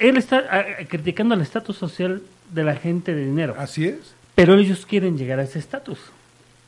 [0.00, 4.15] él está ah, criticando el estatus social de la gente de dinero así es.
[4.36, 5.98] Pero ellos quieren llegar a ese estatus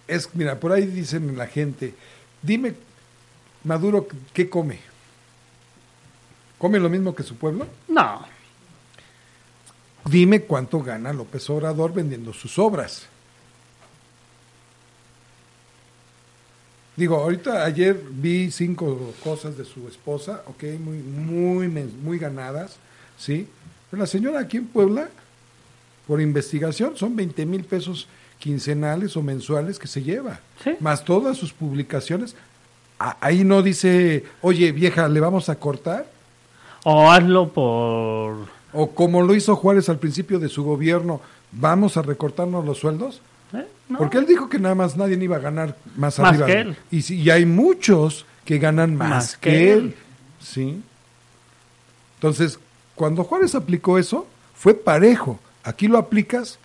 [0.09, 1.95] Es, mira, por ahí dicen la gente,
[2.43, 2.75] dime,
[3.63, 4.81] Maduro, ¿qué come?
[6.59, 7.69] ¿Come lo mismo que su pueblo?
[7.87, 8.27] no
[10.05, 13.07] Dime cuánto gana López Obrador vendiendo sus obras.
[16.97, 22.77] Digo, ahorita ayer vi cinco cosas de su esposa, ok, muy, muy, muy ganadas,
[23.19, 23.47] ¿sí?
[23.91, 25.11] Pero la señora aquí en Puebla,
[26.09, 28.09] por investigación, son 20 mil pesos
[28.41, 30.71] quincenales o mensuales que se lleva, Sí.
[30.81, 32.35] más todas sus publicaciones.
[32.99, 36.07] Ahí no dice, oye vieja, le vamos a cortar,
[36.83, 41.21] o hazlo por o como lo hizo Juárez al principio de su gobierno,
[41.53, 43.21] vamos a recortarnos los sueldos.
[43.55, 43.67] ¿eh?
[43.89, 43.99] No.
[43.99, 46.47] Porque él dijo que nada más nadie iba a ganar más, Más arriba.
[46.47, 46.77] que él.
[46.91, 49.79] Y, sí, y hay muchos que ganan más, Más que, que él.
[49.79, 49.95] él.
[50.41, 50.83] ¿Sí?
[52.17, 52.59] Entonces,
[52.95, 55.39] cuando Juárez aplicó eso, fue parejo.
[55.69, 56.59] Aquí lo aplicas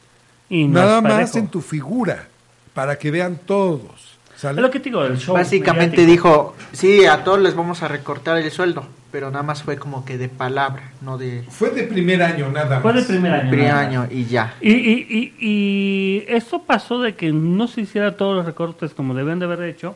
[0.49, 2.27] Y no nada más en tu figura,
[2.73, 4.17] para que vean todos.
[4.37, 4.59] ¿Sale?
[4.59, 6.55] Es lo que te digo, el show Básicamente mediático.
[6.55, 10.05] dijo, sí, a todos les vamos a recortar el sueldo, pero nada más fue como
[10.05, 12.81] que de palabra, no de Fue de primer año, nada más.
[12.81, 13.49] Fue de primer año.
[13.49, 14.55] primer año y ya.
[14.61, 19.13] Y, y, y, y esto pasó de que no se hiciera todos los recortes como
[19.13, 19.95] debían de haber hecho,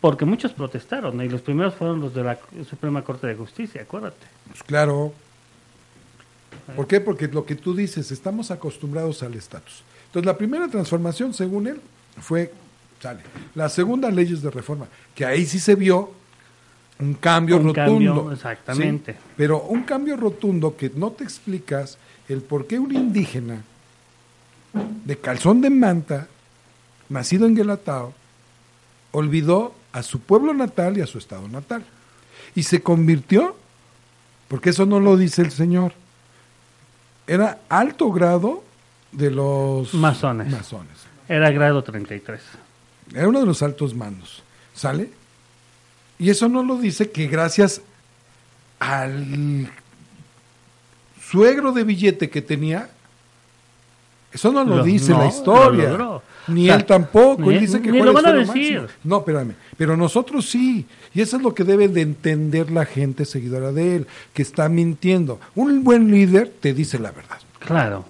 [0.00, 4.26] porque muchos protestaron, y los primeros fueron los de la Suprema Corte de Justicia, acuérdate.
[4.48, 5.12] Pues claro.
[6.74, 7.00] ¿Por qué?
[7.00, 9.82] Porque lo que tú dices, estamos acostumbrados al estatus.
[10.06, 11.80] Entonces, la primera transformación, según él,
[12.20, 12.52] fue,
[13.00, 13.20] sale.
[13.54, 16.10] La segunda, leyes de reforma, que ahí sí se vio
[16.98, 18.14] un cambio Un rotundo.
[18.14, 19.12] cambio, exactamente.
[19.12, 19.18] ¿sí?
[19.36, 21.98] Pero un cambio rotundo que no te explicas
[22.28, 23.62] el por qué un indígena
[25.04, 26.26] de calzón de manta,
[27.08, 28.12] nacido en Guelatao,
[29.12, 31.84] olvidó a su pueblo natal y a su estado natal.
[32.54, 33.56] Y se convirtió,
[34.48, 35.92] porque eso no lo dice el Señor,
[37.26, 38.62] era alto grado
[39.12, 40.50] de los Masones.
[40.50, 40.96] masones.
[41.28, 42.40] Era grado 33.
[43.14, 44.42] Era uno de los altos mandos.
[44.74, 45.10] ¿Sale?
[46.18, 47.80] Y eso no lo dice que gracias
[48.78, 49.70] al
[51.30, 52.90] suegro de billete que tenía,
[54.32, 55.90] eso no lo, Lo- dice no, la historia.
[55.90, 56.22] lo.
[56.48, 57.42] Ni O sea, él tampoco.
[57.42, 58.80] ni él dice que ni lo van a decir.
[58.80, 59.00] máximo.
[59.04, 59.54] No, espérame.
[59.76, 60.86] Pero nosotros sí.
[61.12, 64.68] Y eso es lo que debe de entender la gente seguidora de él, que está
[64.68, 65.40] mintiendo.
[65.54, 67.38] Un buen líder te dice la verdad.
[67.58, 68.04] Claro.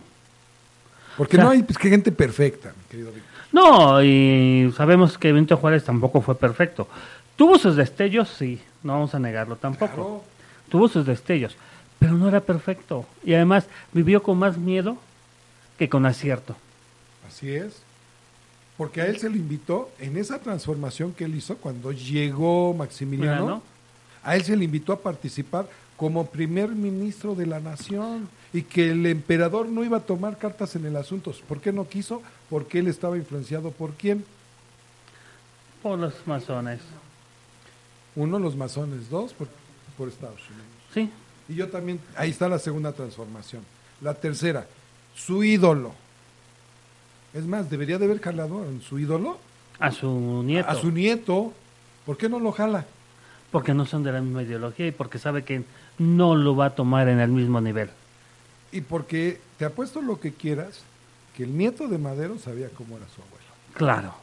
[1.16, 3.30] Porque O sea, no hay pues, que gente perfecta, mi querido Víctor.
[3.52, 6.88] No, y sabemos que Benito Juárez tampoco fue perfecto.
[7.36, 9.94] Tuvo sus destellos, sí, no vamos a negarlo tampoco.
[9.94, 10.24] Claro.
[10.68, 11.56] Tuvo sus destellos,
[11.98, 13.06] pero no era perfecto.
[13.24, 14.98] Y además vivió con más miedo
[15.78, 16.54] que con acierto.
[17.26, 17.85] Así es.
[18.76, 23.62] Porque a él se le invitó en esa transformación que él hizo cuando llegó Maximiliano.
[24.22, 28.90] A él se le invitó a participar como primer ministro de la nación y que
[28.90, 31.32] el emperador no iba a tomar cartas en el asunto.
[31.48, 32.22] ¿Por qué no quiso?
[32.50, 34.24] Porque él estaba influenciado por quién?
[35.82, 36.80] Por los masones.
[38.14, 39.48] Uno, los masones, dos, por,
[39.96, 40.66] por Estados Unidos.
[40.92, 41.10] Sí,
[41.48, 43.62] Y yo también, ahí está la segunda transformación.
[44.00, 44.66] La tercera,
[45.14, 45.94] su ídolo.
[47.36, 49.38] Es más, debería de haber jalado en su ídolo
[49.78, 50.70] a su nieto.
[50.70, 51.52] a su nieto.
[52.06, 52.86] ¿Por qué no lo jala?
[53.50, 55.62] Porque no son de la misma ideología y porque sabe que
[55.98, 57.90] no lo va a tomar en el mismo nivel.
[58.72, 60.80] Y porque te apuesto lo que quieras,
[61.36, 63.46] que el nieto de Madero sabía cómo era su abuelo.
[63.74, 64.14] Claro.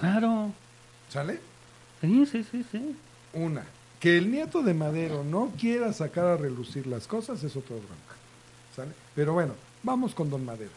[0.00, 0.52] Claro.
[1.08, 1.40] ¿Sale?
[2.00, 2.96] Sí, sí, sí, sí.
[3.32, 3.64] Una.
[3.98, 8.14] Que el nieto de Madero no quiera sacar a relucir las cosas es otro bronca.
[8.76, 8.92] ¿Sale?
[9.16, 10.70] Pero bueno, vamos con Don Madero.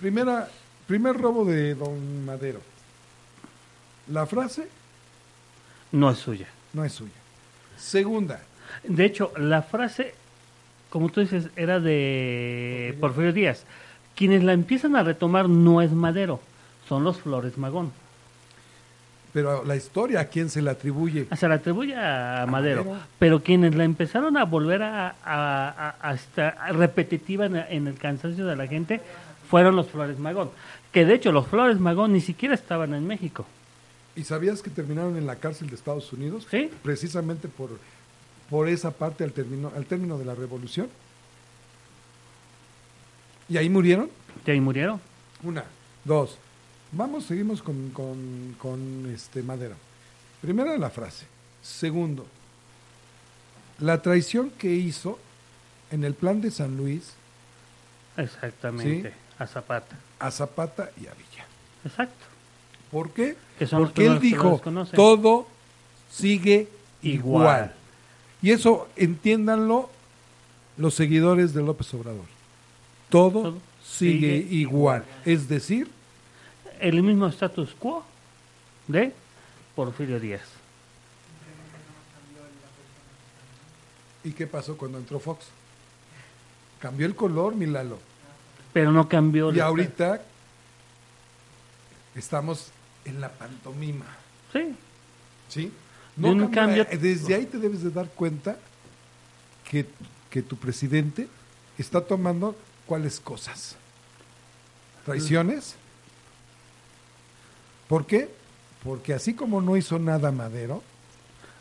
[0.00, 0.48] Primera,
[0.86, 2.60] primer robo de Don Madero.
[4.08, 4.68] La frase
[5.92, 6.46] No es suya.
[6.72, 7.12] no es suya.
[7.76, 8.40] Segunda,
[8.82, 10.14] De hecho, la frase,
[10.90, 13.64] como tú dices, era de Porfirio Díaz.
[14.16, 16.40] Quienes la empiezan a retomar no es Madero,
[16.88, 17.92] son los Flores Magón.
[19.32, 21.26] pero la historia a quién se le atribuye.
[21.36, 23.04] Se la atribuye a Madero, Madero.
[23.18, 27.98] pero quienes la empezaron a volver a, a- a- a estar repetitiva en, en el
[27.98, 29.00] cansancio de la gente
[29.48, 30.50] fueron los Flores Magón.
[30.92, 33.46] Que de hecho los Flores Magón ni siquiera estaban en México.
[34.16, 36.46] ¿Y sabías que terminaron en la cárcel de Estados Unidos?
[36.50, 36.70] Sí.
[36.82, 37.70] Precisamente por,
[38.48, 40.88] por esa parte al término, al término de la revolución.
[43.48, 44.08] ¿Y ahí murieron?
[44.46, 45.00] Y ahí murieron.
[45.42, 45.64] Una,
[46.04, 46.38] dos.
[46.92, 49.74] Vamos, seguimos con, con, con este Madero.
[50.40, 51.26] Primera la frase.
[51.60, 52.26] Segundo,
[53.80, 55.18] la traición que hizo
[55.90, 57.14] en el plan de San Luis
[58.16, 59.10] Exactamente.
[59.10, 59.16] Sí.
[59.38, 59.96] A Zapata.
[60.18, 61.44] a Zapata y a Villa.
[61.84, 62.24] Exacto.
[62.90, 63.36] ¿Por qué?
[63.70, 64.60] Porque él dijo,
[64.94, 65.46] todo
[66.10, 66.68] sigue
[67.02, 67.42] Igual.
[67.42, 67.72] igual.
[68.42, 69.90] Y eso entiéndanlo
[70.76, 72.24] los seguidores de López Obrador.
[73.08, 75.04] Todo, Todo sigue, sigue igual.
[75.24, 75.88] Es decir,
[76.80, 78.04] El mismo status quo
[78.86, 79.12] de
[79.74, 80.42] Porfirio Díaz.
[84.22, 85.46] ¿y qué pasó cuando entró Fox?
[86.80, 87.98] Cambió el color, Milalo.
[88.74, 89.50] Pero no cambió.
[89.50, 90.20] Y la- ahorita
[92.14, 92.68] estamos
[93.06, 94.04] en la pantomima.
[94.52, 94.74] Sí.
[95.48, 95.72] ¿Sí?
[96.16, 98.56] De un cambia- cambio- Desde ahí te debes de dar cuenta
[99.70, 99.86] que,
[100.30, 101.28] que tu presidente
[101.78, 102.54] está tomando
[102.86, 103.76] cuáles cosas.
[105.04, 105.76] Traiciones.
[107.88, 108.30] ¿Por qué?
[108.82, 110.82] Porque así como no hizo nada Madero,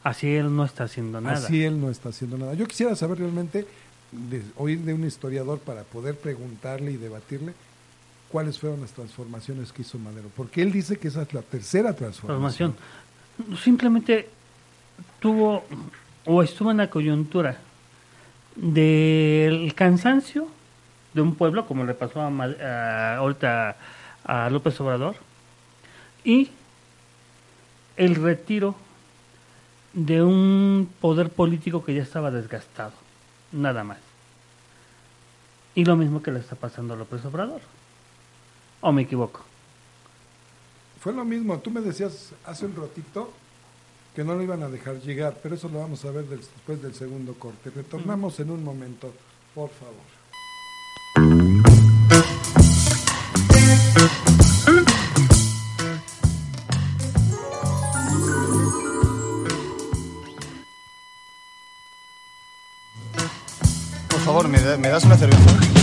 [0.03, 1.37] Así él no está haciendo nada.
[1.37, 2.53] así él no está haciendo nada.
[2.55, 3.65] Yo quisiera saber realmente,
[4.29, 7.53] de- oír de un historiador para poder preguntarle y debatirle
[8.29, 10.29] cuáles fueron las transformaciones que hizo Madero.
[10.35, 12.73] Porque él dice que esa es la tercera transformación.
[12.75, 13.57] Transformación.
[13.63, 14.29] Simplemente
[15.19, 15.63] tuvo
[16.25, 17.57] o estuvo en la coyuntura
[18.55, 20.47] del cansancio
[21.13, 23.75] de un pueblo, como le pasó a, a- ahorita
[24.25, 25.15] a López Obrador,
[26.23, 26.49] y
[27.97, 28.75] el retiro
[29.93, 32.93] de un poder político que ya estaba desgastado,
[33.53, 33.99] nada más.
[35.75, 37.61] Y lo mismo que le está pasando a López Obrador.
[38.81, 39.41] ¿O me equivoco?
[40.99, 43.31] Fue lo mismo, tú me decías hace un ratito
[44.15, 46.93] que no lo iban a dejar llegar, pero eso lo vamos a ver después del
[46.93, 47.71] segundo corte.
[47.71, 49.11] Retornamos en un momento,
[49.55, 50.22] por favor.
[64.53, 65.82] ¿Me, me das una cerveza?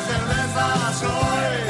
[0.09, 1.70] cervezas hoy.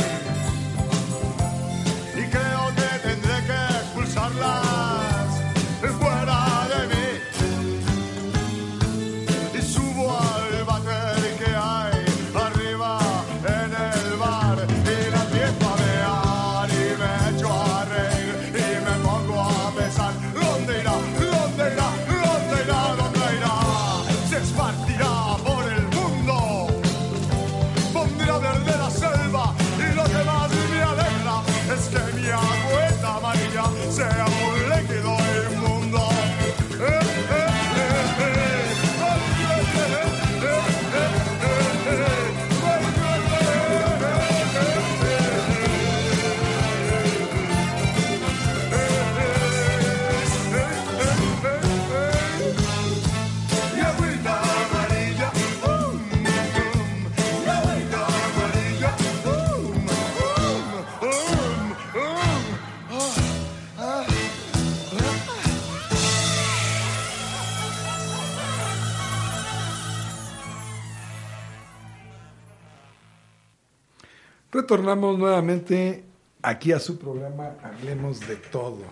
[74.71, 76.05] Retornamos nuevamente
[76.43, 78.85] aquí a su programa Hablemos de Todo.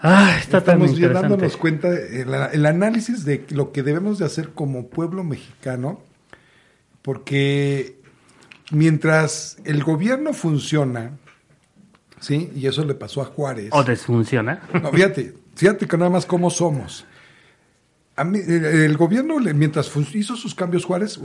[0.00, 1.28] Ah, está tan Estamos bien interesante.
[1.28, 6.00] dándonos cuenta el, el análisis de lo que debemos de hacer como pueblo mexicano,
[7.02, 8.00] porque
[8.70, 11.18] mientras el gobierno funciona,
[12.18, 12.50] ¿sí?
[12.56, 13.68] Y eso le pasó a Juárez.
[13.72, 14.62] O desfunciona.
[14.72, 17.04] No, fíjate, fíjate que nada más cómo somos.
[18.16, 21.20] A mí, el, el gobierno, mientras hizo sus cambios Juárez,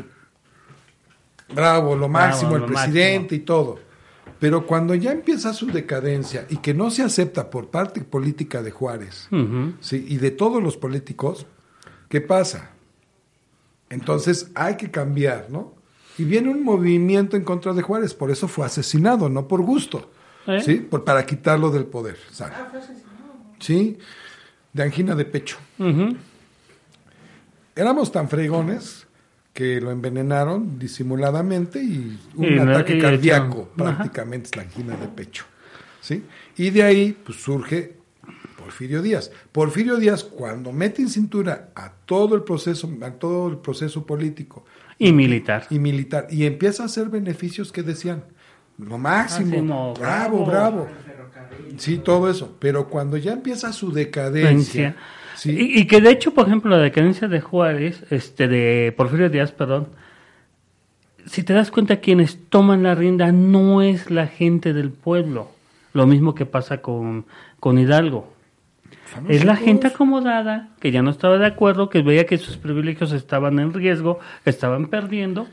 [1.53, 3.79] bravo, lo máximo, el presidente y todo.
[4.39, 8.71] Pero cuando ya empieza su decadencia y que no se acepta por parte política de
[8.71, 9.29] Juárez
[9.91, 11.45] y de todos los políticos,
[12.09, 12.71] ¿qué pasa?
[13.89, 15.73] Entonces hay que cambiar, ¿no?
[16.17, 20.11] Y viene un movimiento en contra de Juárez, por eso fue asesinado, no por gusto,
[20.47, 20.61] ¿Eh?
[20.61, 20.75] ¿sí?
[20.75, 22.57] Por, para quitarlo del poder, ¿sabes?
[23.59, 23.97] Sí,
[24.73, 25.57] de angina de pecho.
[27.75, 29.04] Éramos tan fregones
[29.55, 35.07] que lo envenenaron disimuladamente y un Y ataque y cardíaco, prácticamente es la angina de
[35.07, 35.45] pecho.
[36.01, 36.23] ¿sí?
[36.57, 37.93] Y de ahí pues, surge
[38.57, 39.31] Porfirio Díaz.
[39.53, 44.65] Porfirio Díaz, cuando mete en cintura a todo el proceso, a todo el proceso político
[44.99, 45.65] Y militar.
[45.69, 48.25] y militar, y empieza a hacer beneficios que decían,
[48.77, 50.87] lo máximo, Máximo, bravo, bravo.
[50.87, 50.87] bravo.
[51.77, 52.57] Sí, todo eso.
[52.59, 54.95] Pero cuando ya empieza su decadencia, Decadencia.
[55.35, 59.29] Sí, Y, y que de hecho, por ejemplo, la decadencia de Juárez, este, de Porfirio
[59.29, 59.87] Díaz, perdón,
[61.25, 65.49] si te das cuenta, quienes toman la rienda no es la gente del pueblo.
[65.93, 67.25] Lo mismo que pasa con,
[67.59, 68.33] con Hidalgo.
[69.29, 73.11] Es la gente acomodada que ya no estaba de acuerdo, que veía que sus privilegios
[73.11, 75.47] estaban en riesgo, que estaban perdiendo,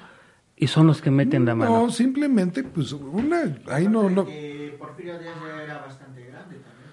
[0.56, 1.86] y son los que meten la mano.
[1.86, 6.21] No, simplemente, pues, una, ahí no, no, Que Porfirio Díaz ya era bastante.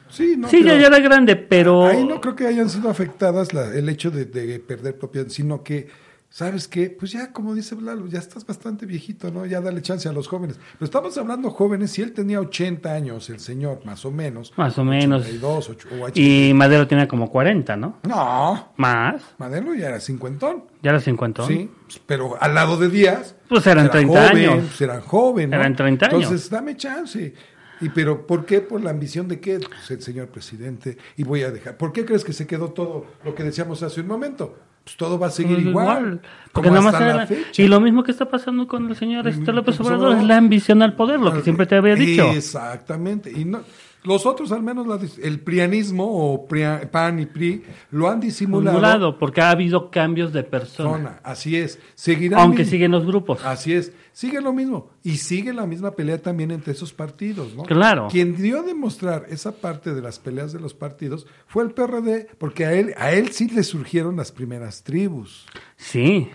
[0.10, 1.86] Sí, no, sí, ya, era grande, pero...
[1.86, 5.64] ahí no creo que hayan sido afectadas la- el hecho de, de perder propiedad, sino
[5.64, 5.88] que
[6.32, 6.92] ¿sabes qué?
[6.92, 9.48] Pues ya, como dice Lalo, ya estás bastante viejito, ¿no?
[9.48, 10.60] Ya dale chance a los jóvenes.
[10.74, 14.54] Pero estamos hablando jóvenes, si él tenía 80 años, el señor, más o menos.
[14.56, 15.24] Más o menos.
[15.24, 17.98] 82, ocho- o Y Madero tenía como 40, ¿no?
[18.04, 19.24] No, Más.
[19.40, 20.66] Madero ya era cincuentón.
[20.84, 21.48] Ya era 50.
[21.48, 21.72] Sí,
[22.06, 23.36] pero al lado de Díaz.
[23.48, 24.66] Pues eran era 30 joven, años.
[24.68, 25.50] Pues eran jóvenes.
[25.50, 25.56] ¿no?
[25.56, 26.22] Eran 30 años.
[26.26, 27.34] Entonces, dame chance.
[27.82, 28.62] ¿Y pero por qué?
[28.62, 30.98] Por la ambición de qué, Pues, el señor presidente.
[31.18, 31.78] Y voy a dejar.
[31.78, 34.58] ¿Por qué crees que se quedó todo lo que decíamos hace un momento?
[34.84, 36.22] Pues todo va a seguir Pues igual.
[36.52, 37.62] Porque como hasta era- la fecha.
[37.62, 40.82] Y lo mismo que está pasando con el señor este López Obrador es la ambición
[40.82, 42.30] al poder, lo que siempre te había dicho.
[42.32, 43.32] Exactamente.
[43.32, 43.62] Y no,
[44.04, 48.78] los otros, al menos la el prianismo o pria- PAN y PRI, lo han disimulado.
[48.78, 51.20] Simulado, porque ha habido cambios de persona.
[51.24, 51.80] Así es.
[51.96, 53.44] Seguirán Aunque siguen los grupos.
[53.44, 57.64] Así es, sigue lo mismo y sigue la misma pelea también entre esos partidos, ¿no?
[57.64, 58.08] Claro.
[58.10, 62.28] Quien dio a demostrar esa parte de las peleas de los partidos fue el PRD,
[62.38, 65.46] porque a él, a él sí le surgieron las primeras tribus.
[65.76, 66.30] Sí.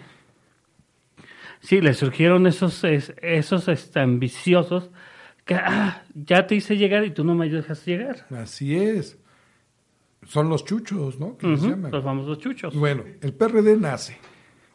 [1.60, 4.90] Sí, le surgieron esos, es- esos este, ambiciosos
[5.44, 8.26] que ah, ya te hice llegar y tú no me dejas llegar.
[8.30, 9.18] Así es.
[10.26, 11.36] Son los chuchos, ¿no?
[11.42, 11.90] Ujú, llaman.
[11.92, 12.74] los famosos chuchos.
[12.74, 14.16] Bueno, el PRD nace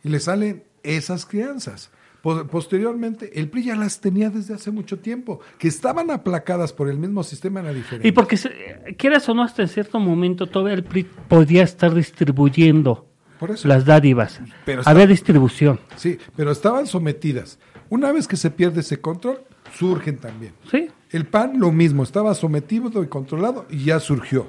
[0.04, 1.90] y le salen esas crianzas.
[2.22, 6.90] Po- Posteriormente, el PRI ya las tenía desde hace mucho tiempo, que estaban aplacadas por
[6.90, 8.08] el mismo sistema, era diferente.
[8.08, 8.38] Y porque,
[8.98, 13.08] quieras o no, hasta en cierto momento todavía el PRI podía estar distribuyendo
[13.40, 13.68] Por eso.
[13.68, 14.42] las dádivas.
[14.66, 15.80] Pero Había distribución.
[15.96, 17.58] Sí, pero estaban sometidas.
[17.90, 19.40] Una vez que se pierde ese control,
[19.74, 20.54] surgen también.
[20.72, 20.88] Sí.
[21.12, 24.48] El PAN lo mismo, estaba sometido y controlado y ya surgió.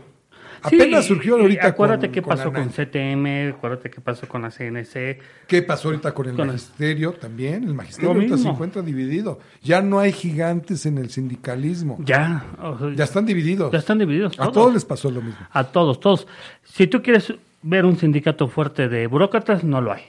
[0.62, 2.68] Apenas surgió ahorita Acuérdate con, qué con pasó con.
[2.68, 5.18] CTM, acuérdate qué pasó con la CNC.
[5.47, 7.64] ¿Qué pasó ahorita con el Con el- magisterio también?
[7.64, 9.41] El magisterio Lo ahorita se encuentra dividido.
[9.62, 11.97] Ya no hay gigantes en el sindicalismo.
[12.05, 12.45] Ya.
[12.61, 13.73] o sea, Ya están divididos.
[13.73, 14.39] ya están divididos.
[14.39, 15.41] A todos les pasó lo mismo.
[15.51, 16.27] A todos, todos.
[16.64, 20.03] Si tú quieres ver un sindicato fuerte de burócratas, no lo hay.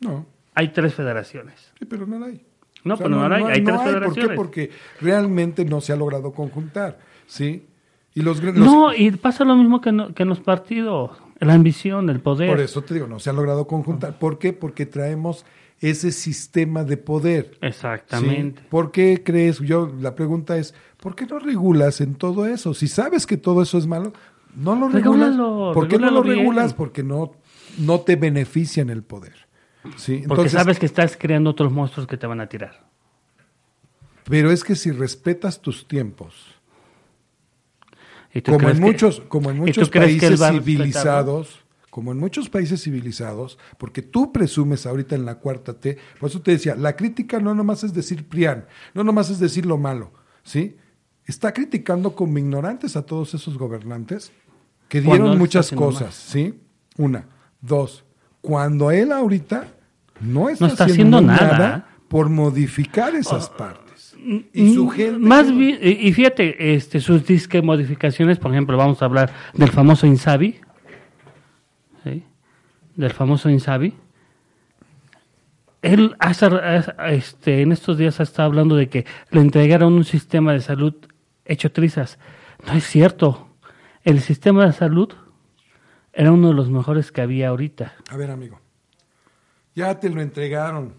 [0.00, 0.24] No,
[0.54, 1.72] Hay tres federaciones.
[1.78, 2.42] sí, pero no la hay.
[2.84, 3.42] No, O sea, pero no, la hay.
[3.44, 3.90] Hay tres ¿Por qué?
[3.90, 4.36] federaciones.
[4.36, 4.70] Porque
[5.00, 6.98] realmente no se ha logrado conjuntar.
[7.26, 7.66] ¿Sí?
[8.14, 11.12] Y los, los- No, y pasa lo mismo que, no- que en los partidos.
[11.40, 12.50] La ambición, el poder.
[12.50, 14.18] Por eso te digo, no se ha logrado conjuntar.
[14.18, 14.52] ¿Por qué?
[14.52, 15.46] Porque traemos
[15.80, 17.56] ese sistema de poder.
[17.62, 18.60] Exactamente.
[18.60, 18.66] ¿sí?
[18.68, 19.58] ¿Por qué crees?
[19.60, 22.74] Yo la pregunta es, ¿por qué no regulas en todo eso?
[22.74, 24.12] Si sabes que todo eso es malo,
[24.54, 25.30] no lo regulas.
[25.30, 26.38] Regúlalo, ¿Por qué no lo regúlalo bien.
[26.40, 26.74] regulas?
[26.74, 27.32] Porque no
[27.78, 29.46] no te beneficia en el poder.
[29.96, 30.18] ¿Sí?
[30.18, 32.86] Porque Entonces, sabes que estás creando otros monstruos que te van a tirar.
[34.24, 36.34] pero es que si respetas tus tiempos,
[38.32, 42.80] ¿Y tú como en que- muchos, como en muchos países civilizados, como en muchos países
[42.82, 47.40] civilizados, porque tú presumes ahorita en la cuarta T, por eso te decía, la crítica
[47.40, 50.12] no nomás es decir Prián, no nomás es decir lo malo,
[50.44, 50.76] ¿sí?
[51.26, 54.30] Está criticando como ignorantes a todos esos gobernantes
[54.88, 56.60] que dieron muchas cosas, ¿sí?
[56.96, 57.26] Una,
[57.60, 58.04] dos,
[58.40, 59.66] cuando él ahorita
[60.20, 61.86] no está, está haciendo, haciendo nada, nada.
[62.08, 64.14] por modificar esas partes.
[64.52, 69.00] Y su Mm, gente Más bien, y fíjate, este, sus disque modificaciones, por ejemplo, vamos
[69.00, 70.60] a hablar del famoso Insabi.
[72.04, 72.22] ¿sí?
[72.96, 73.94] Del famoso Insabi.
[75.82, 76.50] Él hace-
[77.08, 80.94] este, en estos días ha estado hablando de que le entregaron un sistema de salud
[81.46, 82.18] hecho trizas.
[82.66, 83.48] No es cierto.
[84.04, 85.10] El sistema de salud
[86.12, 87.94] era uno de los mejores que había ahorita.
[88.10, 88.60] A ver, amigo.
[89.74, 90.94] Ya te lo entregaron.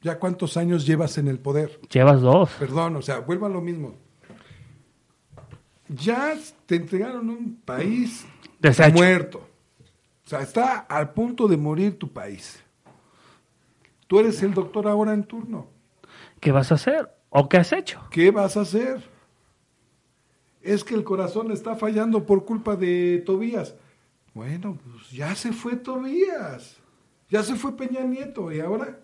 [0.00, 1.80] ¿Ya cuántos años llevas en el poder?
[1.90, 2.50] Llevas dos.
[2.58, 3.94] Perdón, o sea, vuelva a lo mismo.
[5.88, 6.34] Ya
[6.66, 8.26] te entregaron un país
[8.92, 9.48] muerto.
[10.24, 12.62] O sea, está al punto de morir tu país.
[14.06, 15.68] Tú eres el doctor ahora en turno.
[16.40, 17.10] ¿Qué vas a hacer?
[17.30, 18.00] ¿O qué has hecho?
[18.10, 19.02] ¿Qué vas a hacer?
[20.62, 23.74] Es que el corazón está fallando por culpa de Tobías.
[24.38, 26.76] Bueno, pues ya se fue Tobías.
[27.28, 28.52] Ya se fue Peña Nieto.
[28.52, 29.00] ¿Y ahora?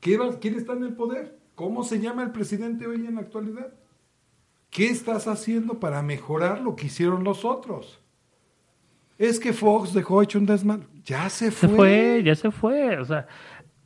[0.00, 1.38] ¿Qué va- ¿Quién está en el poder?
[1.54, 3.74] ¿Cómo se llama el presidente hoy en la actualidad?
[4.70, 8.00] ¿Qué estás haciendo para mejorar lo que hicieron los otros?
[9.18, 10.86] Es que Fox dejó hecho un desmadre.
[11.04, 11.76] Ya se Se fue.
[11.76, 12.98] fue, ya se fue.
[12.98, 13.28] O sea,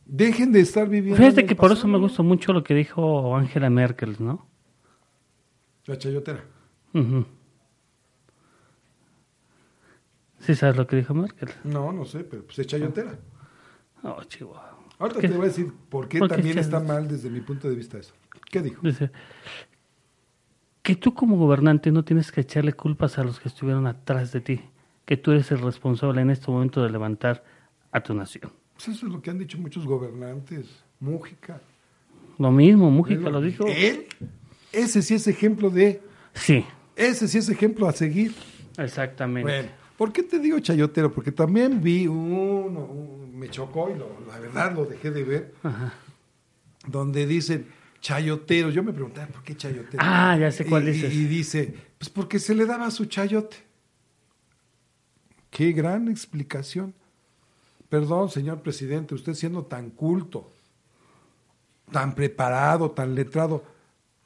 [0.06, 1.16] Dejen de estar viviendo.
[1.20, 4.46] en Fíjate que por eso me gustó mucho lo que dijo Angela Merkel, ¿no?
[5.86, 6.44] La chayotera.
[10.44, 11.48] ¿Sí sabes lo que dijo Merkel?
[11.64, 13.18] No, no sé, pero pues es chayotera.
[14.02, 14.78] Oh, chihuahua.
[14.98, 15.28] Ahorita ¿Qué?
[15.28, 17.74] te voy a decir por qué ¿Por qué también está mal desde mi punto de
[17.74, 18.14] vista eso.
[18.50, 18.80] ¿Qué dijo?
[18.86, 19.10] Dice
[20.82, 24.40] que tú como gobernante no tienes que echarle culpas a los que estuvieron atrás de
[24.42, 24.60] ti,
[25.06, 27.42] que tú eres el responsable en este momento de levantar
[27.90, 28.52] a tu nación.
[28.74, 30.66] Pues eso es lo que han dicho muchos gobernantes.
[31.00, 31.60] Mújica.
[32.38, 33.64] Lo mismo, Mújica lo dijo.
[33.66, 34.06] Él,
[34.72, 36.02] ese sí es ejemplo de,
[36.34, 36.64] Sí,
[36.96, 38.34] ese sí es ejemplo a seguir.
[38.76, 39.50] exactamente.
[39.50, 41.12] Bueno, ¿Por qué te digo chayotero?
[41.12, 45.54] Porque también vi uno, un- me chocó y lo- la verdad lo dejé de ver,
[45.62, 45.94] Ajá.
[46.86, 47.66] donde dicen
[48.00, 48.70] chayotero.
[48.70, 50.02] Yo me preguntaba, ¿por qué chayotero?
[50.04, 51.14] Ah, ya sé cuál y, dices.
[51.14, 53.56] Y dice, pues porque se le daba su chayote.
[55.50, 56.94] Qué gran explicación.
[57.88, 60.50] Perdón, señor presidente, usted siendo tan culto,
[61.92, 63.62] tan preparado, tan letrado,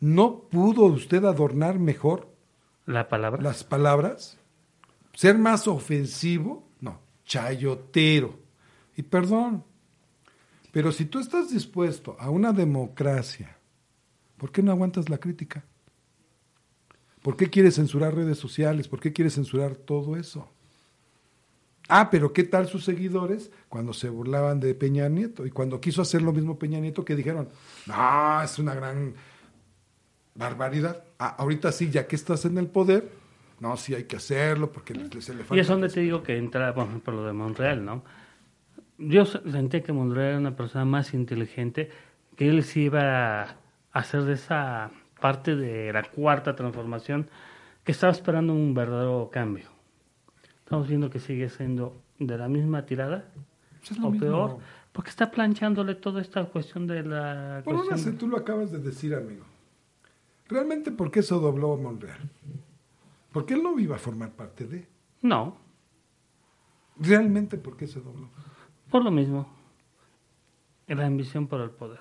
[0.01, 2.29] ¿no pudo usted adornar mejor
[2.87, 3.43] La palabra.
[3.43, 4.38] las palabras?
[5.19, 6.69] ¿Ser más ofensivo?
[6.81, 8.39] No, chayotero.
[8.95, 9.65] Y perdón,
[10.71, 13.57] pero si tú estás dispuesto a una democracia,
[14.37, 15.65] ¿por qué no aguantas la crítica?
[17.21, 18.87] ¿Por qué quieres censurar redes sociales?
[18.87, 20.53] ¿Por qué quieres censurar todo eso?
[21.89, 25.45] Ah, pero ¿qué tal sus seguidores cuando se burlaban de Peña Nieto?
[25.47, 27.49] Y cuando quiso hacer lo mismo Peña Nieto, que dijeron,
[27.87, 29.15] no, es una gran
[30.37, 31.03] barbaridad.
[31.19, 33.18] Ah, ahorita sí, ya que estás en el poder,
[33.61, 35.57] no, sí hay que hacerlo porque les, le falta.
[35.57, 38.03] Y es donde te digo que entra, por ejemplo, lo de Monreal, ¿no?
[38.99, 41.91] Yo se- sentí que Monreal era una persona más inteligente,
[42.37, 43.57] que él sí iba a
[43.93, 44.91] hacer de esa
[45.21, 47.29] parte de la cuarta transformación,
[47.85, 49.67] que estaba esperando un verdadero cambio.
[50.61, 53.25] Estamos viendo que sigue siendo de la misma tirada,
[53.79, 54.27] Pues es lo o mismo.
[54.27, 54.59] peor,
[54.93, 57.63] porque está planchándole toda esta cuestión de la...
[57.65, 59.45] Por una de- tú lo acabas de decir, amigo.
[60.49, 62.19] ¿Realmente por qué se dobló Monreal?
[63.39, 64.89] Porque él no iba a formar parte de.
[65.23, 65.57] No,
[66.97, 68.29] ¿Realmente por qué se dobló?
[68.91, 69.49] por lo mismo,
[70.89, 72.01] la ambición por el poder.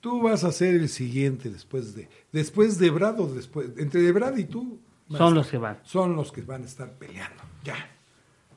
[0.00, 2.08] Tú vas a ser el siguiente después de.
[2.32, 3.68] Después de Brad o después.
[3.76, 4.80] Entre de Brad y tú.
[5.10, 5.78] Son los que van.
[5.82, 7.42] Son los que van a estar peleando.
[7.62, 7.76] Ya.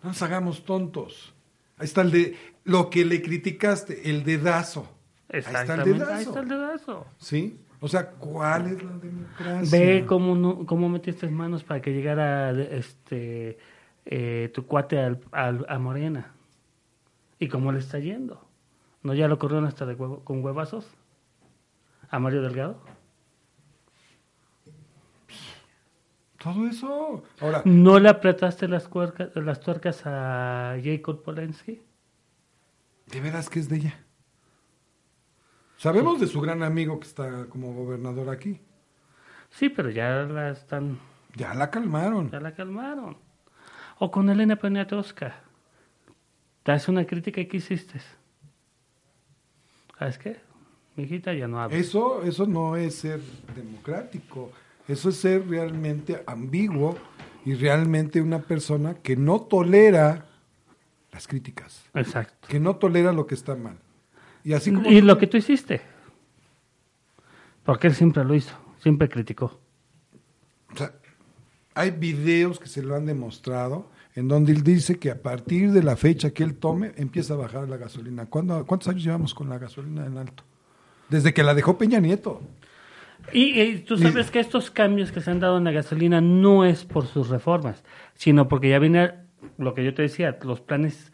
[0.01, 1.33] No nos hagamos tontos.
[1.75, 2.37] Ahí está el de.
[2.63, 4.89] Lo que le criticaste, el dedazo.
[5.27, 6.13] Ahí está el dedazo.
[6.13, 7.07] ahí está el dedazo.
[7.17, 7.59] ¿Sí?
[7.83, 9.77] O sea, ¿cuál es la democracia?
[9.79, 13.57] Ve cómo, no, cómo metiste manos para que llegara este
[14.05, 16.31] eh, tu cuate al, al- a Morena.
[17.39, 18.47] ¿Y cómo le está yendo?
[19.01, 20.87] ¿No ya lo corrieron hasta de huevo- con huevazos?
[22.11, 22.79] ¿A Mario Delgado?
[26.37, 27.23] Todo eso.
[27.39, 31.81] Ahora, ¿No le apretaste las, cuercas, las tuercas a Jacob Polensky?
[33.07, 33.99] ¿de veras que es de ella?
[35.81, 38.61] Sabemos de su gran amigo que está como gobernador aquí.
[39.49, 40.99] Sí, pero ya la están,
[41.35, 42.29] Ya la calmaron.
[42.29, 43.17] ya la calmaron.
[43.97, 45.33] O con Elena Poniatowska.
[46.61, 47.99] Te hace una crítica y ¿qué hiciste?
[49.97, 50.39] ¿Sabes qué?
[50.95, 51.75] Mi hijita ya no habla.
[51.75, 53.19] Eso, eso no es ser
[53.55, 54.51] democrático.
[54.87, 56.95] Eso es ser realmente ambiguo
[57.43, 60.27] y realmente una persona que no tolera
[61.11, 62.47] las críticas, Exacto.
[62.47, 63.77] que no tolera lo que está mal.
[64.43, 65.81] Y así como Y tú- lo que tú hiciste.
[67.63, 69.59] Porque él siempre lo hizo, siempre criticó.
[70.73, 70.93] O sea,
[71.75, 75.83] hay videos que se lo han demostrado en donde él dice que a partir de
[75.83, 78.25] la fecha que él tome empieza a bajar la gasolina.
[78.25, 80.43] ¿Cuándo- ¿Cuántos años llevamos con la gasolina en alto?
[81.09, 82.41] Desde que la dejó Peña Nieto.
[83.31, 86.65] Y, y tú sabes que estos cambios que se han dado en la gasolina no
[86.65, 87.83] es por sus reformas,
[88.15, 89.11] sino porque ya viene
[89.59, 91.11] lo que yo te decía, los planes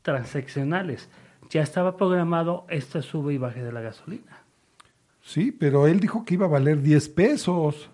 [0.00, 1.10] transaccionales.
[1.52, 4.42] Ya estaba programado este sube y baje de la gasolina.
[5.20, 7.90] Sí, pero él dijo que iba a valer 10 pesos.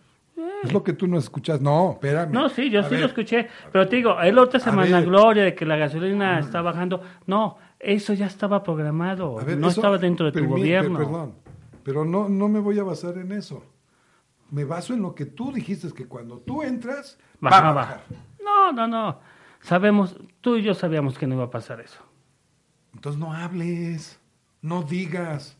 [0.62, 1.60] Es lo que tú no escuchas.
[1.60, 2.32] No, espérame.
[2.32, 3.48] No, sí, yo A sí ver, lo escuché.
[3.72, 5.04] Pero te digo, él ahorita se A ver.
[5.04, 7.00] gloria de que la gasolina está bajando.
[7.26, 9.36] No, eso ya estaba programado.
[9.36, 10.98] ver, no eso- estaba dentro de tu permi- gobierno.
[10.98, 11.34] Perdón,
[11.84, 13.64] pero no, no me voy a basar en eso.
[14.50, 17.72] Me baso en lo que tú dijiste, que cuando tú entras, va a Bajaba.
[17.74, 18.00] bajar.
[18.44, 19.18] No, no, no.
[19.60, 22.00] Sabemos, tú y yo sabíamos que no iba a pasar eso.
[22.98, 24.18] Entonces no hables,
[24.60, 25.56] no digas.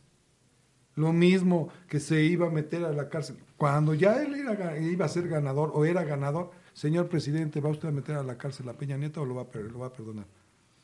[0.95, 3.37] Lo mismo que se iba a meter a la cárcel.
[3.55, 7.87] Cuando ya él era iba a ser ganador o era ganador, señor presidente, ¿va usted
[7.87, 9.93] a meter a la cárcel a Peña Nieto o lo va a, lo va a
[9.93, 10.25] perdonar?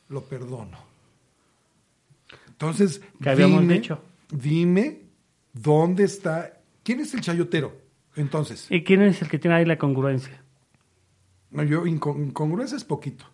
[0.08, 0.78] Lo perdono.
[2.48, 4.00] Entonces, ¿Qué habíamos dime, dicho?
[4.32, 5.02] dime
[5.52, 6.62] dónde está.
[6.84, 7.74] ¿Quién es el chayotero?
[8.16, 10.42] Entonces, ¿Y quién es el que tiene ahí la congruencia?
[11.52, 13.26] no, yo inco- incongruencia es poquito.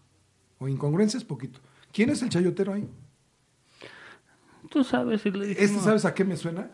[0.57, 1.59] O incongruencia es poquito.
[1.91, 2.87] ¿Quién es el chayotero ahí?
[4.71, 5.25] Tú sabes.
[5.25, 5.83] Y le dije, Este, no.
[5.83, 6.69] ¿sabes a qué me suena?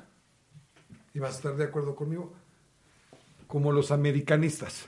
[1.14, 2.32] Y vas a estar de acuerdo conmigo.
[3.48, 4.88] Como los americanistas.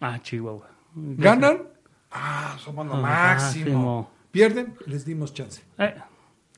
[0.00, 0.68] Ah, Chihuahua.
[0.94, 1.68] ¿Ganan?
[2.10, 3.64] Ah, somos lo Ah, máximo.
[3.64, 4.10] máximo.
[4.32, 4.76] ¿Pierden?
[4.86, 5.62] Les dimos chance.
[5.78, 5.94] Eh,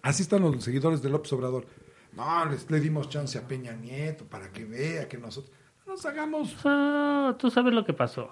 [0.00, 1.66] Así están los seguidores de López Obrador.
[2.14, 5.54] No, les, le dimos chance a Peña Nieto para que vea que nosotros
[5.86, 6.56] no nos hagamos.
[6.64, 8.30] ah, tú sabes lo que pasó.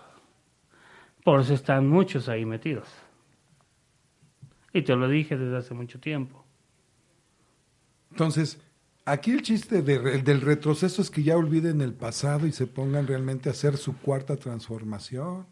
[1.22, 2.88] Por eso están muchos ahí metidos.
[4.72, 6.45] Y te lo dije desde hace mucho tiempo.
[8.16, 8.56] Entonces,
[9.04, 13.06] aquí el chiste de del retroceso es que ya olviden el pasado y se pongan
[13.06, 15.44] realmente a hacer su cuarta transformación.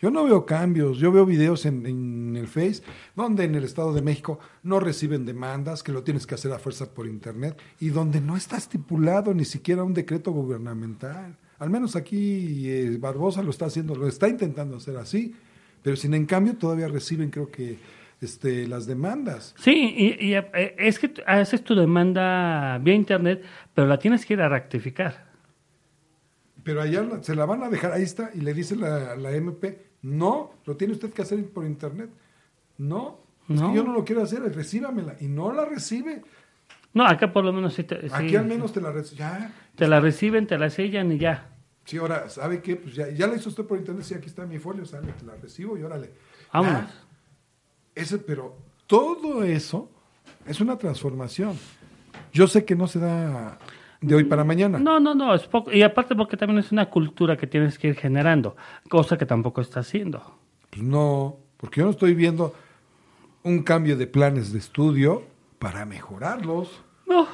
[0.00, 2.80] Yo no veo cambios, yo veo videos en, en el Face
[3.14, 6.58] donde en el Estado de México no reciben demandas, que lo tienes que hacer a
[6.58, 11.36] fuerza por Internet, y donde no está estipulado ni siquiera un decreto gubernamental.
[11.58, 15.34] Al menos aquí eh, Barbosa lo está haciendo, lo está intentando hacer así,
[15.82, 17.78] pero sin en cambio todavía reciben creo que
[18.20, 19.54] este, las demandas.
[19.58, 23.42] Sí, y, y, eh, es que haces tu demanda vía internet,
[23.74, 25.26] pero la tienes que ir a rectificar.
[26.64, 29.86] Pero allá se la van a dejar, ahí está, y le dice la, la MP,
[30.02, 32.10] no, lo tiene usted que hacer por internet.
[32.76, 33.70] No, es No.
[33.70, 35.16] que yo no lo quiero hacer, recíbamela.
[35.20, 36.22] Y no la recibe.
[36.92, 39.18] No, acá por lo menos sí te, Aquí sí, al menos te la recibe.
[39.18, 39.52] Ya.
[39.76, 41.48] te la reciben, te la sellan y ya.
[41.84, 42.76] Sí, ahora, ¿sabe qué?
[42.76, 45.24] Pues ya, ya la hizo usted por internet, sí, aquí está mi folio, sale, te
[45.24, 46.10] la recibo y órale.
[46.52, 46.82] Vámonos.
[46.82, 46.90] Ya.
[47.98, 48.54] Ese, pero
[48.86, 49.90] todo eso
[50.46, 51.58] es una transformación.
[52.32, 53.58] Yo sé que no se da
[54.00, 54.78] de hoy para mañana.
[54.78, 55.72] No, no, no, es poco.
[55.72, 58.56] Y aparte porque también es una cultura que tienes que ir generando,
[58.88, 60.22] cosa que tampoco está haciendo.
[60.70, 62.54] Pues no, porque yo no estoy viendo
[63.42, 65.24] un cambio de planes de estudio
[65.58, 66.80] para mejorarlos.
[67.04, 67.26] No,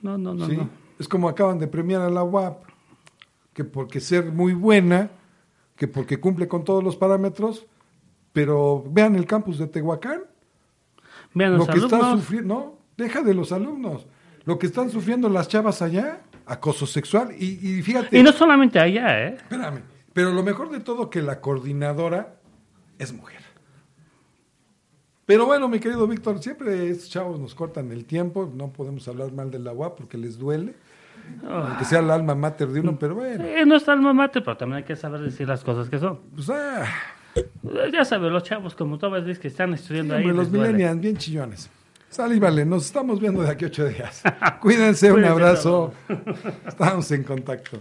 [0.00, 0.46] no, no, no.
[0.46, 0.56] ¿sí?
[0.56, 0.70] no.
[0.98, 2.64] Es como acaban de premiar a la UAP,
[3.52, 5.10] que porque ser muy buena,
[5.76, 7.66] que porque cumple con todos los parámetros,
[8.34, 10.24] pero vean el campus de Tehuacán,
[11.32, 12.20] Vean lo los que está alumnos.
[12.20, 14.06] sufriendo, no, deja de los alumnos,
[14.44, 18.78] lo que están sufriendo las chavas allá, acoso sexual, y, y fíjate, Y no solamente
[18.78, 19.34] allá, ¿eh?
[19.36, 19.82] espérame,
[20.12, 22.36] pero lo mejor de todo que la coordinadora
[22.98, 23.40] es mujer.
[25.26, 29.32] Pero bueno, mi querido Víctor, siempre estos chavos nos cortan el tiempo, no podemos hablar
[29.32, 30.74] mal de la UAP porque les duele,
[31.48, 34.78] aunque sea el alma mater de uno, pero bueno, no está el mamate, pero también
[34.78, 36.20] hay que saber decir las cosas que son.
[36.34, 36.84] pues ah,
[37.92, 40.22] Ya sabes, los chavos, como tú ves, que están estudiando ahí.
[40.22, 41.70] hombre, los millennials bien chillones.
[42.08, 44.22] Sale y vale, nos estamos viendo de aquí a ocho días.
[44.60, 45.92] Cuídense, un abrazo.
[46.66, 47.80] Estamos en contacto.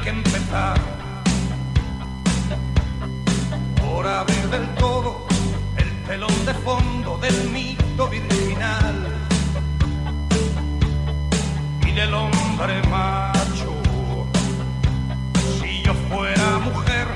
[0.00, 0.80] Que empezar
[3.80, 5.26] por abrir del todo
[5.76, 9.06] el telón de fondo del mito virginal
[11.86, 13.72] y del hombre macho.
[15.60, 17.06] Si yo fuera mujer,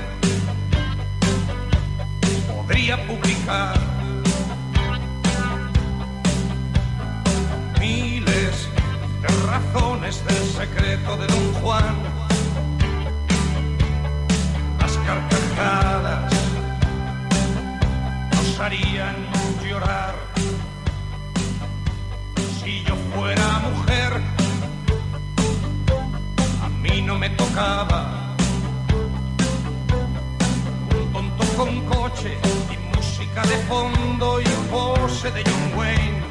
[2.47, 3.77] podría publicar
[7.79, 8.69] miles
[9.21, 12.18] de razones del secreto de Don Juan.
[15.09, 16.31] Carcajadas
[18.31, 19.15] nos harían
[19.67, 20.13] llorar.
[22.59, 24.21] Si yo fuera mujer,
[26.63, 28.35] a mí no me tocaba
[30.95, 32.37] un tonto con coche
[32.73, 36.21] y música de fondo y pose de John Wayne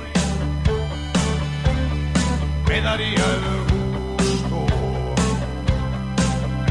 [2.69, 3.45] me daría el
[4.21, 4.67] gusto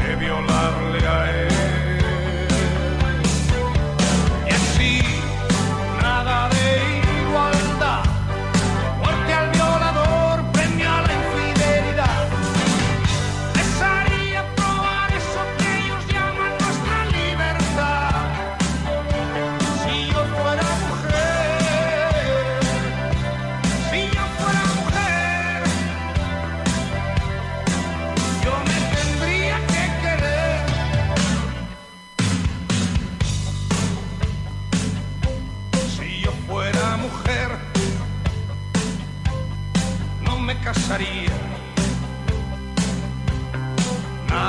[0.02, 1.47] de violarle a él.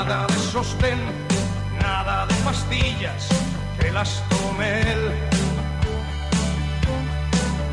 [0.10, 0.97] Nada de sostén,
[1.84, 3.30] nada de pastillas
[3.80, 5.12] que las tome él.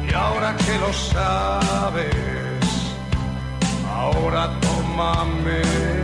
[0.06, 2.12] Y ahora que lo sabes,
[3.90, 5.95] ahora tómame.